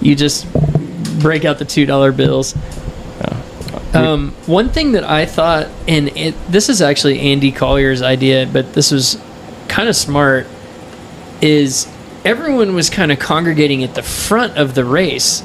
[0.00, 0.46] you just
[1.20, 2.54] break out the two dollar bills.
[3.94, 8.74] Um, one thing that I thought, and it, this is actually Andy Collier's idea, but
[8.74, 9.18] this was
[9.66, 10.46] kind of smart,
[11.40, 11.90] is
[12.24, 15.42] everyone was kind of congregating at the front of the race,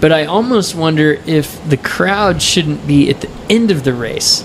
[0.00, 4.44] but I almost wonder if the crowd shouldn't be at the end of the race,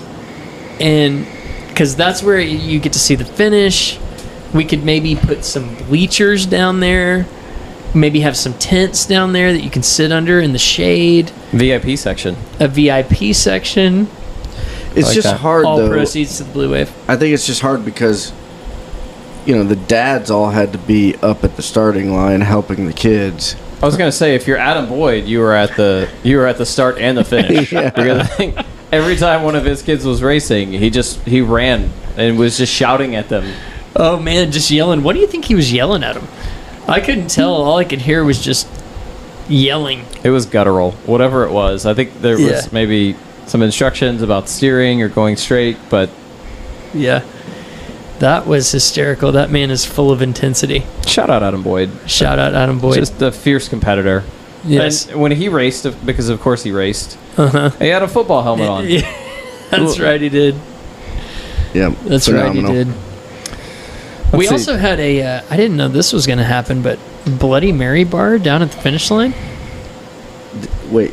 [0.80, 1.26] and
[1.68, 3.98] because that's where you get to see the finish.
[4.54, 7.26] We could maybe put some bleachers down there.
[7.94, 11.30] Maybe have some tents down there that you can sit under in the shade.
[11.52, 12.36] VIP section.
[12.58, 14.08] A VIP section.
[14.94, 15.40] It's like just that.
[15.40, 15.88] hard all though.
[15.90, 16.90] proceeds to the Blue Wave.
[17.08, 18.32] I think it's just hard because
[19.46, 22.92] you know the dads all had to be up at the starting line helping the
[22.92, 23.56] kids.
[23.82, 26.58] I was gonna say if you're Adam Boyd, you were at the you were at
[26.58, 27.90] the start and the finish Yeah.
[27.90, 28.58] because I think
[28.92, 32.72] every time one of his kids was racing, he just he ran and was just
[32.72, 33.52] shouting at them.
[33.96, 35.02] Oh man, just yelling.
[35.02, 36.28] What do you think he was yelling at him?
[36.88, 37.52] I couldn't tell.
[37.54, 38.66] All I could hear was just
[39.48, 40.04] yelling.
[40.24, 41.86] It was guttural, whatever it was.
[41.86, 42.60] I think there was Yeah.
[42.72, 46.10] maybe some instructions about steering or going straight, but
[46.94, 47.22] Yeah.
[48.18, 49.32] That was hysterical.
[49.32, 50.84] That man is full of intensity.
[51.06, 51.90] shout out Adam Boyd.
[52.06, 52.94] Shout out Adam Boyd.
[52.96, 54.22] Just a fierce competitor.
[54.64, 55.08] yes.
[55.08, 57.70] And when he raced, because of course he raced, Uh-huh.
[57.80, 58.88] he had a football helmet on.
[58.88, 59.10] Yeah,
[59.70, 60.54] That's right, he did.
[61.74, 62.62] Yeah, That's phenomenal.
[62.74, 62.92] right, he did.
[64.38, 64.52] We see.
[64.54, 65.22] also had a.
[65.22, 66.98] Uh, I didn't know this was going to happen, but
[67.38, 69.34] Bloody Mary bar down at the finish line.
[70.90, 71.12] Wait,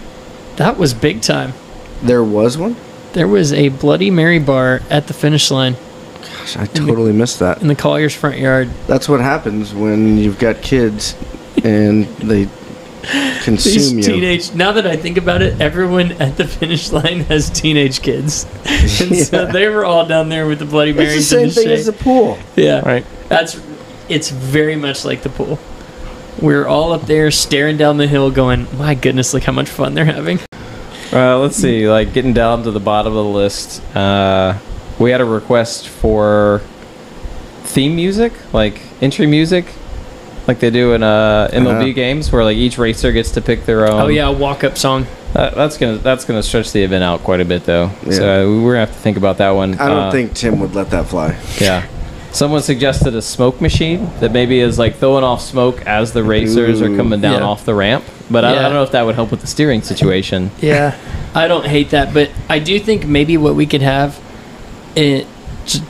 [0.57, 1.53] That was big time.
[2.01, 2.75] there was one.
[3.13, 5.75] There was a Bloody Mary bar at the finish line
[6.21, 7.61] Gosh, I totally missed that.
[7.61, 8.69] in the Collier's front yard.
[8.87, 11.15] That's what happens when you've got kids
[11.63, 12.45] and they
[13.43, 14.01] consume These you.
[14.01, 14.53] teenage.
[14.53, 19.15] Now that I think about it, everyone at the finish line has teenage kids, and
[19.15, 21.79] so they were all down there with the Bloody it's the same the thing shade.
[21.79, 22.37] as the pool.
[22.55, 23.05] yeah, Right.
[23.29, 23.59] That's.
[24.09, 25.59] It's very much like the pool.
[26.41, 29.93] We're all up there staring down the hill, going, "My goodness, look how much fun
[29.93, 30.39] they're having."
[31.13, 34.57] Uh, let's see, like getting down to the bottom of the list, uh,
[34.99, 36.61] we had a request for
[37.63, 39.65] theme music, like entry music,
[40.49, 41.91] like they do in uh, MLB Uh-huh.
[41.93, 44.01] games, where like each racer gets to pick their own.
[44.01, 45.05] oh yeah, a walk-up song.
[45.35, 47.91] Uh, that's gonna that's gonna stretch the event out quite a bit though.
[48.05, 48.11] Yeah.
[48.13, 49.75] So we're gonna have to think about that one.
[49.79, 51.37] I don't Uh, think Tim would let that fly.
[51.61, 51.85] Yeah.
[52.31, 56.81] Someone suggested a smoke machine that maybe is like throwing off smoke as the racers
[56.81, 57.47] are coming down Yeah.
[57.47, 58.03] off the ramp.
[58.31, 60.49] But I, I don't know if that would help with the steering situation.
[60.61, 60.95] Yeah,
[61.33, 64.19] I don't hate that, but I do think maybe what we could have
[64.95, 65.25] it,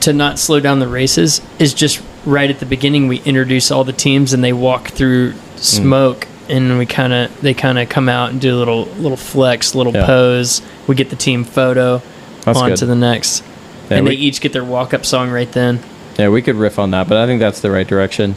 [0.00, 3.84] to not slow down the races is just right at the beginning we introduce all
[3.84, 8.08] the teams and they walk through smoke and we kind of they kind of come
[8.08, 10.06] out and do a little little flex, little Yeah.
[10.06, 10.62] pose.
[10.86, 12.02] We get the team photo
[12.44, 12.78] That's on good.
[12.78, 13.42] to the next,
[13.90, 15.80] Yeah, and we- they each get their walk up song right then.
[16.18, 18.34] Yeah, we could riff on that, but I think that's the right direction.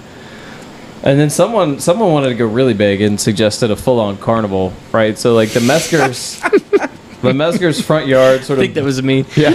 [1.03, 4.72] And then someone someone wanted to go really big and suggested a full on carnival,
[4.93, 5.18] right?
[5.18, 6.39] So like the Metzgers,
[7.22, 9.26] the Metzgers front yard sort I sort think of that was me.
[9.35, 9.51] yeah,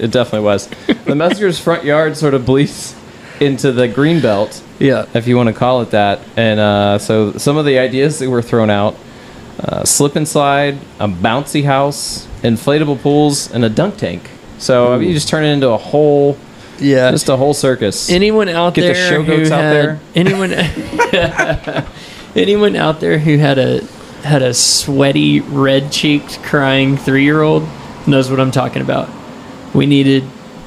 [0.00, 0.66] it definitely was.
[0.88, 2.94] The Metzgers front yard sort of bleeds
[3.40, 6.20] into the green belt, Yeah, if you want to call it that.
[6.36, 8.96] And uh, so some of the ideas that were thrown out:
[9.58, 14.28] uh, slip and slide, a bouncy house, inflatable pools, and a dunk tank.
[14.58, 16.36] So I mean, you just turn it into a whole,
[16.78, 17.10] yeah.
[17.10, 18.10] just a whole circus.
[18.10, 20.00] anyone out Get the there show who goats out had there.
[20.14, 20.52] anyone
[22.36, 23.82] anyone out there who had a
[24.22, 27.66] had a sweaty red cheeked crying three year old
[28.06, 29.08] knows what I'm talking about.
[29.74, 30.24] We needed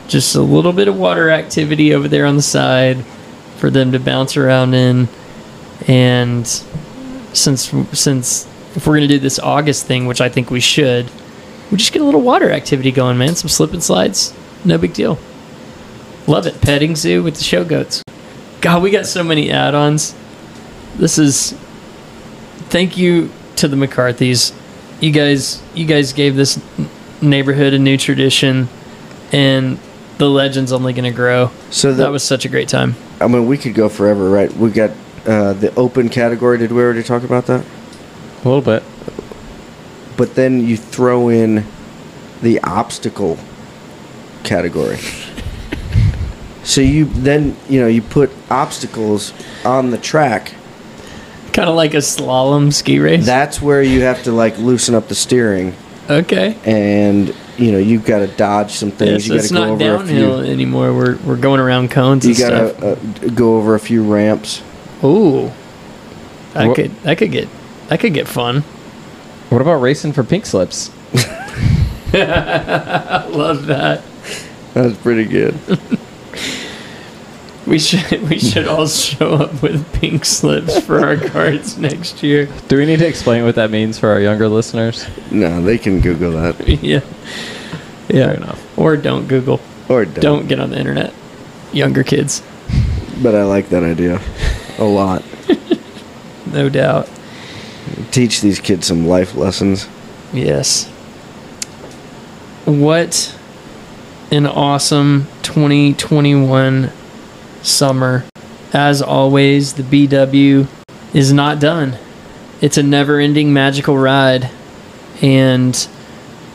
[0.07, 3.03] just a little bit of water activity over there on the side
[3.57, 5.07] for them to bounce around in
[5.87, 6.47] and
[7.33, 11.09] since since if we're gonna do this August thing, which I think we should,
[11.71, 13.35] we just get a little water activity going, man.
[13.35, 14.33] Some slip and slides,
[14.65, 15.17] no big deal.
[16.27, 16.61] Love it.
[16.61, 18.03] Petting zoo with the show goats.
[18.61, 20.15] God, we got so many add-ons.
[20.95, 21.51] This is
[22.69, 24.53] thank you to the McCarthys.
[25.01, 26.59] You guys you guys gave this
[27.21, 28.69] neighborhood a new tradition
[29.31, 29.79] and
[30.17, 31.51] the legend's only going to grow.
[31.69, 32.95] So the, That was such a great time.
[33.19, 34.51] I mean, we could go forever, right?
[34.53, 34.91] We got
[35.25, 36.57] uh, the open category.
[36.57, 37.65] Did we already talk about that?
[38.43, 38.83] a little bit.
[40.17, 41.65] But then you throw in
[42.41, 43.37] the obstacle
[44.43, 44.97] category.
[46.63, 49.33] so you then you know you put obstacles
[49.65, 50.53] on the track
[51.53, 53.25] kind of like a slalom ski race.
[53.25, 55.75] That's where you have to like loosen up the steering,
[56.09, 56.57] okay.
[56.65, 59.25] and you know you've got to dodge some Yeah, things.
[59.27, 60.51] so you got it's to go not over downhill a few.
[60.53, 60.93] anymore.
[60.93, 64.61] We're we're going around cones You and got to uh, go over a few ramps.
[65.03, 65.51] Ooh,
[66.53, 67.47] that What- could that could get
[67.89, 68.61] that could get fun.
[69.49, 70.89] What about racing for pink slips?
[72.13, 74.01] I love that.
[74.73, 75.53] That's pretty good.
[77.65, 82.49] We should we should all show up with pink slips for our cards next year.
[82.67, 85.05] Do we need to explain what that means for our younger listeners?
[85.31, 86.99] no, they can Google that yeah,
[88.09, 88.25] yeah.
[88.25, 88.77] Fair enough.
[88.77, 89.61] Or don't Google.
[89.87, 90.21] or don't.
[90.21, 91.13] Don't get on the internet.
[91.71, 92.43] Younger kids,
[93.23, 94.21] But I like that idea
[94.77, 95.23] a lot.
[96.45, 97.09] no doubt.
[98.11, 99.87] Teach these kids some life lessons.
[100.33, 100.87] Yes.
[102.65, 103.35] What
[104.31, 106.91] an awesome 2021
[107.63, 108.25] summer.
[108.71, 110.67] As always, the BW
[111.13, 111.97] is not done.
[112.61, 114.49] It's a never ending magical ride.
[115.21, 115.73] And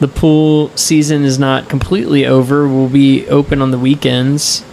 [0.00, 2.68] the pool season is not completely over.
[2.68, 4.64] We'll be open on the weekends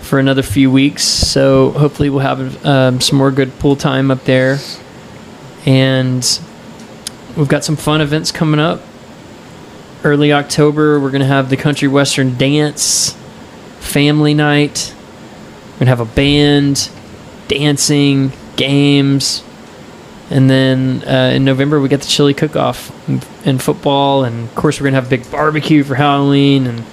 [0.00, 1.02] for another few weeks.
[1.02, 4.58] So hopefully, we'll have um, some more good pool time up there.
[5.66, 6.24] And
[7.38, 8.80] We've got some fun events coming up.
[10.02, 13.16] Early October, we're going to have the Country Western Dance
[13.78, 14.92] Family Night.
[15.78, 16.90] We're going to have a band,
[17.46, 19.44] dancing, games.
[20.28, 24.24] And then uh, in November, we get the chili cook off and, and football.
[24.24, 26.66] And of course, we're going to have a big barbecue for Halloween.
[26.66, 26.84] And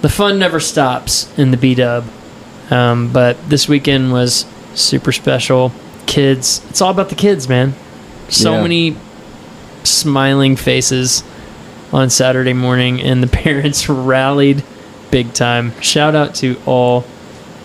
[0.00, 2.04] the fun never stops in the B Dub.
[2.70, 5.72] Um, but this weekend was super special.
[6.06, 7.74] Kids, it's all about the kids, man.
[8.28, 8.62] So Yeah.
[8.62, 8.96] many
[9.82, 11.24] smiling faces
[11.92, 14.62] on Saturday morning, and the parents rallied
[15.10, 15.78] big time.
[15.80, 17.04] Shout out to all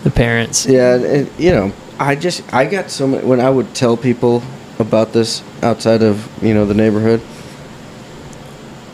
[0.02, 0.66] the parents.
[0.66, 4.42] Yeah, and, you know, I just I got so many when I would tell people
[4.78, 7.20] about this outside of you know the neighborhood.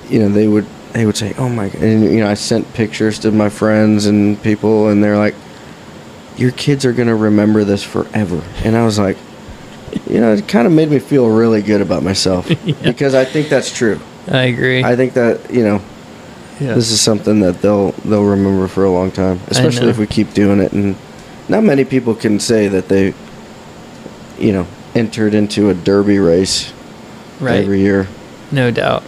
[0.09, 1.83] You know, they would they would say, "Oh my!" God.
[1.83, 5.35] And you know, I sent pictures to my friends and people, and they're like,
[6.37, 9.17] "Your kids are gonna remember this forever." And I was like,
[10.09, 12.49] you know, it kind of made me feel really good about myself
[12.83, 14.01] because I think that's true.
[14.29, 14.83] I agree.
[14.83, 15.83] I think that you know
[16.61, 16.75] yeah.
[16.75, 20.33] this is something that they'll they'll remember for a long time, especially if we keep
[20.33, 20.73] doing it.
[20.73, 20.97] And
[21.49, 23.15] not many people can say that they,
[24.39, 26.73] you know, entered into a derby race
[27.41, 27.63] right.
[27.63, 28.09] every year.
[28.51, 29.03] no doubt.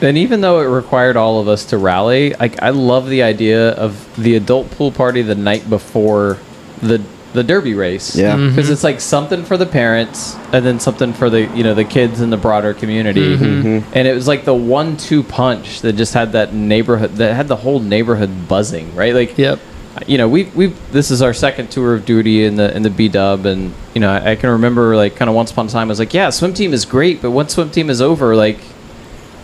[0.00, 3.70] And even though it required all of us to rally, like I love the idea
[3.70, 6.38] of the adult pool party the night before
[6.82, 7.02] the
[7.34, 8.16] the derby race.
[8.16, 8.36] Yeah.
[8.36, 8.50] Mhm.
[8.50, 11.84] because it's like something for the parents and then something for the you know the
[11.84, 13.36] kids in the broader community.
[13.36, 13.82] Mhm.
[13.92, 17.56] And it was like the one-two punch that just had that neighborhood that had the
[17.56, 19.12] whole neighborhood buzzing, right?
[19.14, 19.58] Like Yep.
[20.06, 22.90] you know, we we this is our second tour of duty in the in the
[22.90, 25.70] B Dub, and you know, I, I can remember like kind of once upon a
[25.70, 28.34] time, I was like, yeah, swim team is great, but once swim team is over,
[28.34, 28.58] like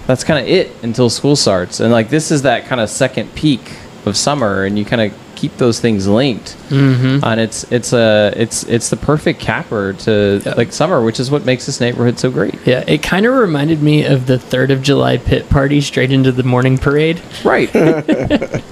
[0.06, 3.32] that's kind of it until school starts, and like this is that kind of second
[3.34, 3.60] peak
[4.06, 7.24] of summer, and you kind of keep those things linked, Mm-hmm.
[7.24, 10.54] and it's it's a it's it's the perfect capper to Yeah.
[10.56, 12.54] like summer, which is what makes this neighborhood so great.
[12.66, 16.30] Yeah, it kind of reminded me of the 3rd of July pit party straight into
[16.32, 17.20] the morning parade.
[17.44, 17.70] Right.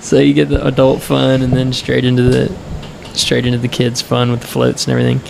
[0.00, 2.56] So you get the adult fun and then straight into the
[3.14, 5.20] straight into the kids fun with the floats and everything.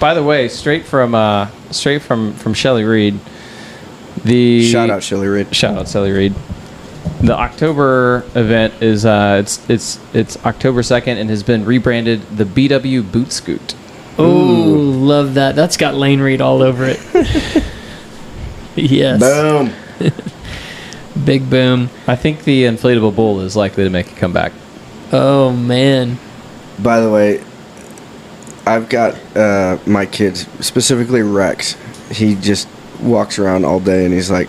[0.00, 3.18] By the way, straight from uh straight from from Shelly Reed,
[4.24, 5.54] the Shout out Shelly Reed.
[5.54, 6.34] Shout out Sally Reed.
[7.20, 12.44] The October event is uh, it's it's it's October second and has been rebranded the
[12.44, 13.74] BW Boot Scoot.
[14.18, 15.54] Oh, love that.
[15.56, 17.00] That's got Lane Reed all over it.
[18.76, 19.20] yes.
[19.20, 19.72] Boom.
[21.24, 21.90] Big boom.
[22.06, 24.52] I think the inflatable bull is likely to make a comeback.
[25.12, 26.18] Oh man.
[26.78, 27.42] By the way,
[28.66, 31.76] I've got uh, my kids, specifically Rex.
[32.10, 32.68] He just
[33.00, 34.48] walks around all day and he's like,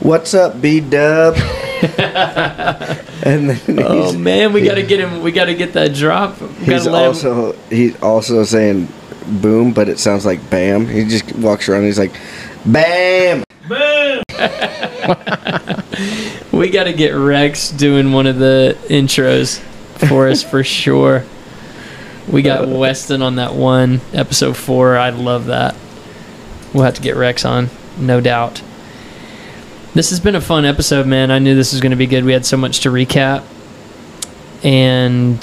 [0.00, 1.36] "What's up, B Dub?"
[1.98, 5.22] and then Oh man, we gotta get him.
[5.22, 6.40] We gotta get that drop.
[6.40, 8.88] We he's him- also he's also saying
[9.26, 12.18] "boom," but it sounds like "bam." He just walks around and he's like,
[12.64, 14.22] "Bam." Boom!
[16.56, 19.58] We got to get Rex doing one of the intros
[20.08, 21.24] for us for sure.
[22.26, 24.96] We got uh, Weston on that one, episode four.
[24.96, 25.76] I love that.
[26.72, 27.68] We'll have to get Rex on,
[27.98, 28.62] no doubt.
[29.96, 31.30] This has been a fun episode, man.
[31.30, 32.22] I knew this was going to be good.
[32.22, 33.44] We had so much to recap.
[34.62, 35.42] And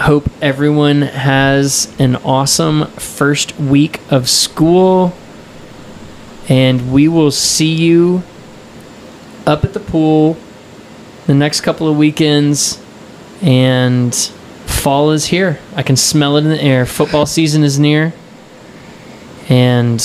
[0.00, 5.14] hope everyone has an awesome first week of school.
[6.48, 8.24] And we will see you
[9.46, 10.36] up at the pool
[11.28, 12.82] the next couple of weekends
[13.40, 14.12] and
[14.66, 18.12] fall is here i can smell it in the air football season is near
[19.48, 20.00] And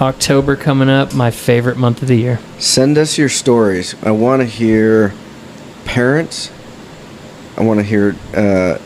[0.00, 2.40] October coming up, my favorite month of the year.
[2.58, 3.94] Send us your stories.
[4.02, 5.12] I want to hear
[5.84, 6.50] parents.
[7.58, 8.78] I want to hear uh,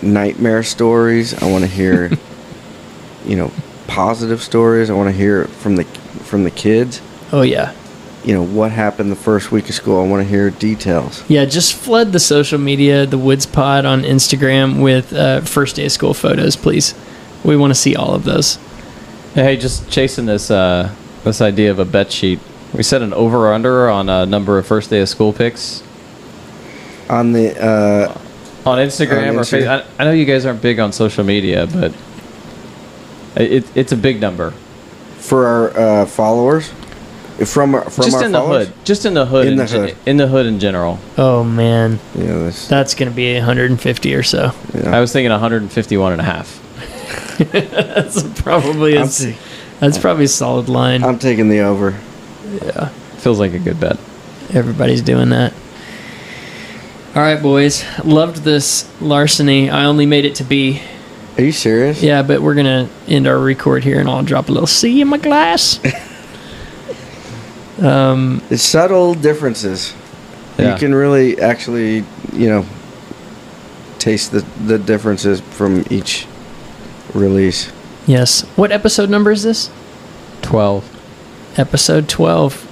[0.00, 1.34] nightmare stories.
[1.34, 2.10] I want to hear,
[3.26, 3.52] you know,
[3.86, 4.88] positive stories.
[4.88, 7.02] I want to hear from the from the kids.
[7.32, 7.74] Oh yeah.
[8.24, 10.02] You know what happened the first week of school.
[10.02, 11.28] I want to hear details.
[11.28, 15.86] Yeah, just flood the social media, the Woods Pod on Instagram with uh, first day
[15.86, 16.94] of school photos, please.
[17.44, 18.58] We want to see all of those.
[19.34, 20.94] Hey, just chasing this uh,
[21.24, 22.38] this idea of a bet sheet.
[22.74, 25.82] We set an over or under on a number of first day of school picks
[27.10, 28.18] On the uh,
[28.68, 29.84] on Instagram On or Facebook.
[29.98, 31.92] I, I know you guys aren't big on social media, but
[33.36, 34.50] it, it's a big number.
[35.18, 36.68] for our uh, followers,
[37.46, 38.68] from from just our in followers.
[38.68, 39.96] the hood, just in the hood, In in, the gen- hood.
[40.06, 40.98] in the hood in general.
[41.16, 44.52] Oh man, Yeah, this, that's going to be 150 or so.
[44.74, 44.94] yeah.
[44.94, 46.61] I was thinking 151 and a half.
[47.52, 49.38] That's probably a, I'm, ta-
[49.80, 51.02] that's probably a solid line.
[51.02, 51.98] I'm taking the over.
[52.62, 52.88] yeah,
[53.18, 53.98] Feels like a good bet.
[54.54, 55.52] everybody's doing that.
[57.14, 57.84] All right, boys.
[58.04, 59.68] Loved this larceny.
[59.70, 60.80] I only made it to B.
[61.36, 62.02] Are you serious?
[62.02, 65.08] Yeah, but we're gonna end our record here, and I'll drop a little C in
[65.08, 65.78] my glass.
[67.80, 69.94] um, It's subtle differences.
[70.58, 70.72] Yeah.
[70.74, 72.66] You can really actually, you know,
[73.98, 76.26] taste the, the differences from each
[77.14, 77.70] release.
[78.06, 78.42] yes.
[78.56, 79.70] What episode number is this?
[80.42, 80.84] 12.
[81.58, 82.68] Episode 12.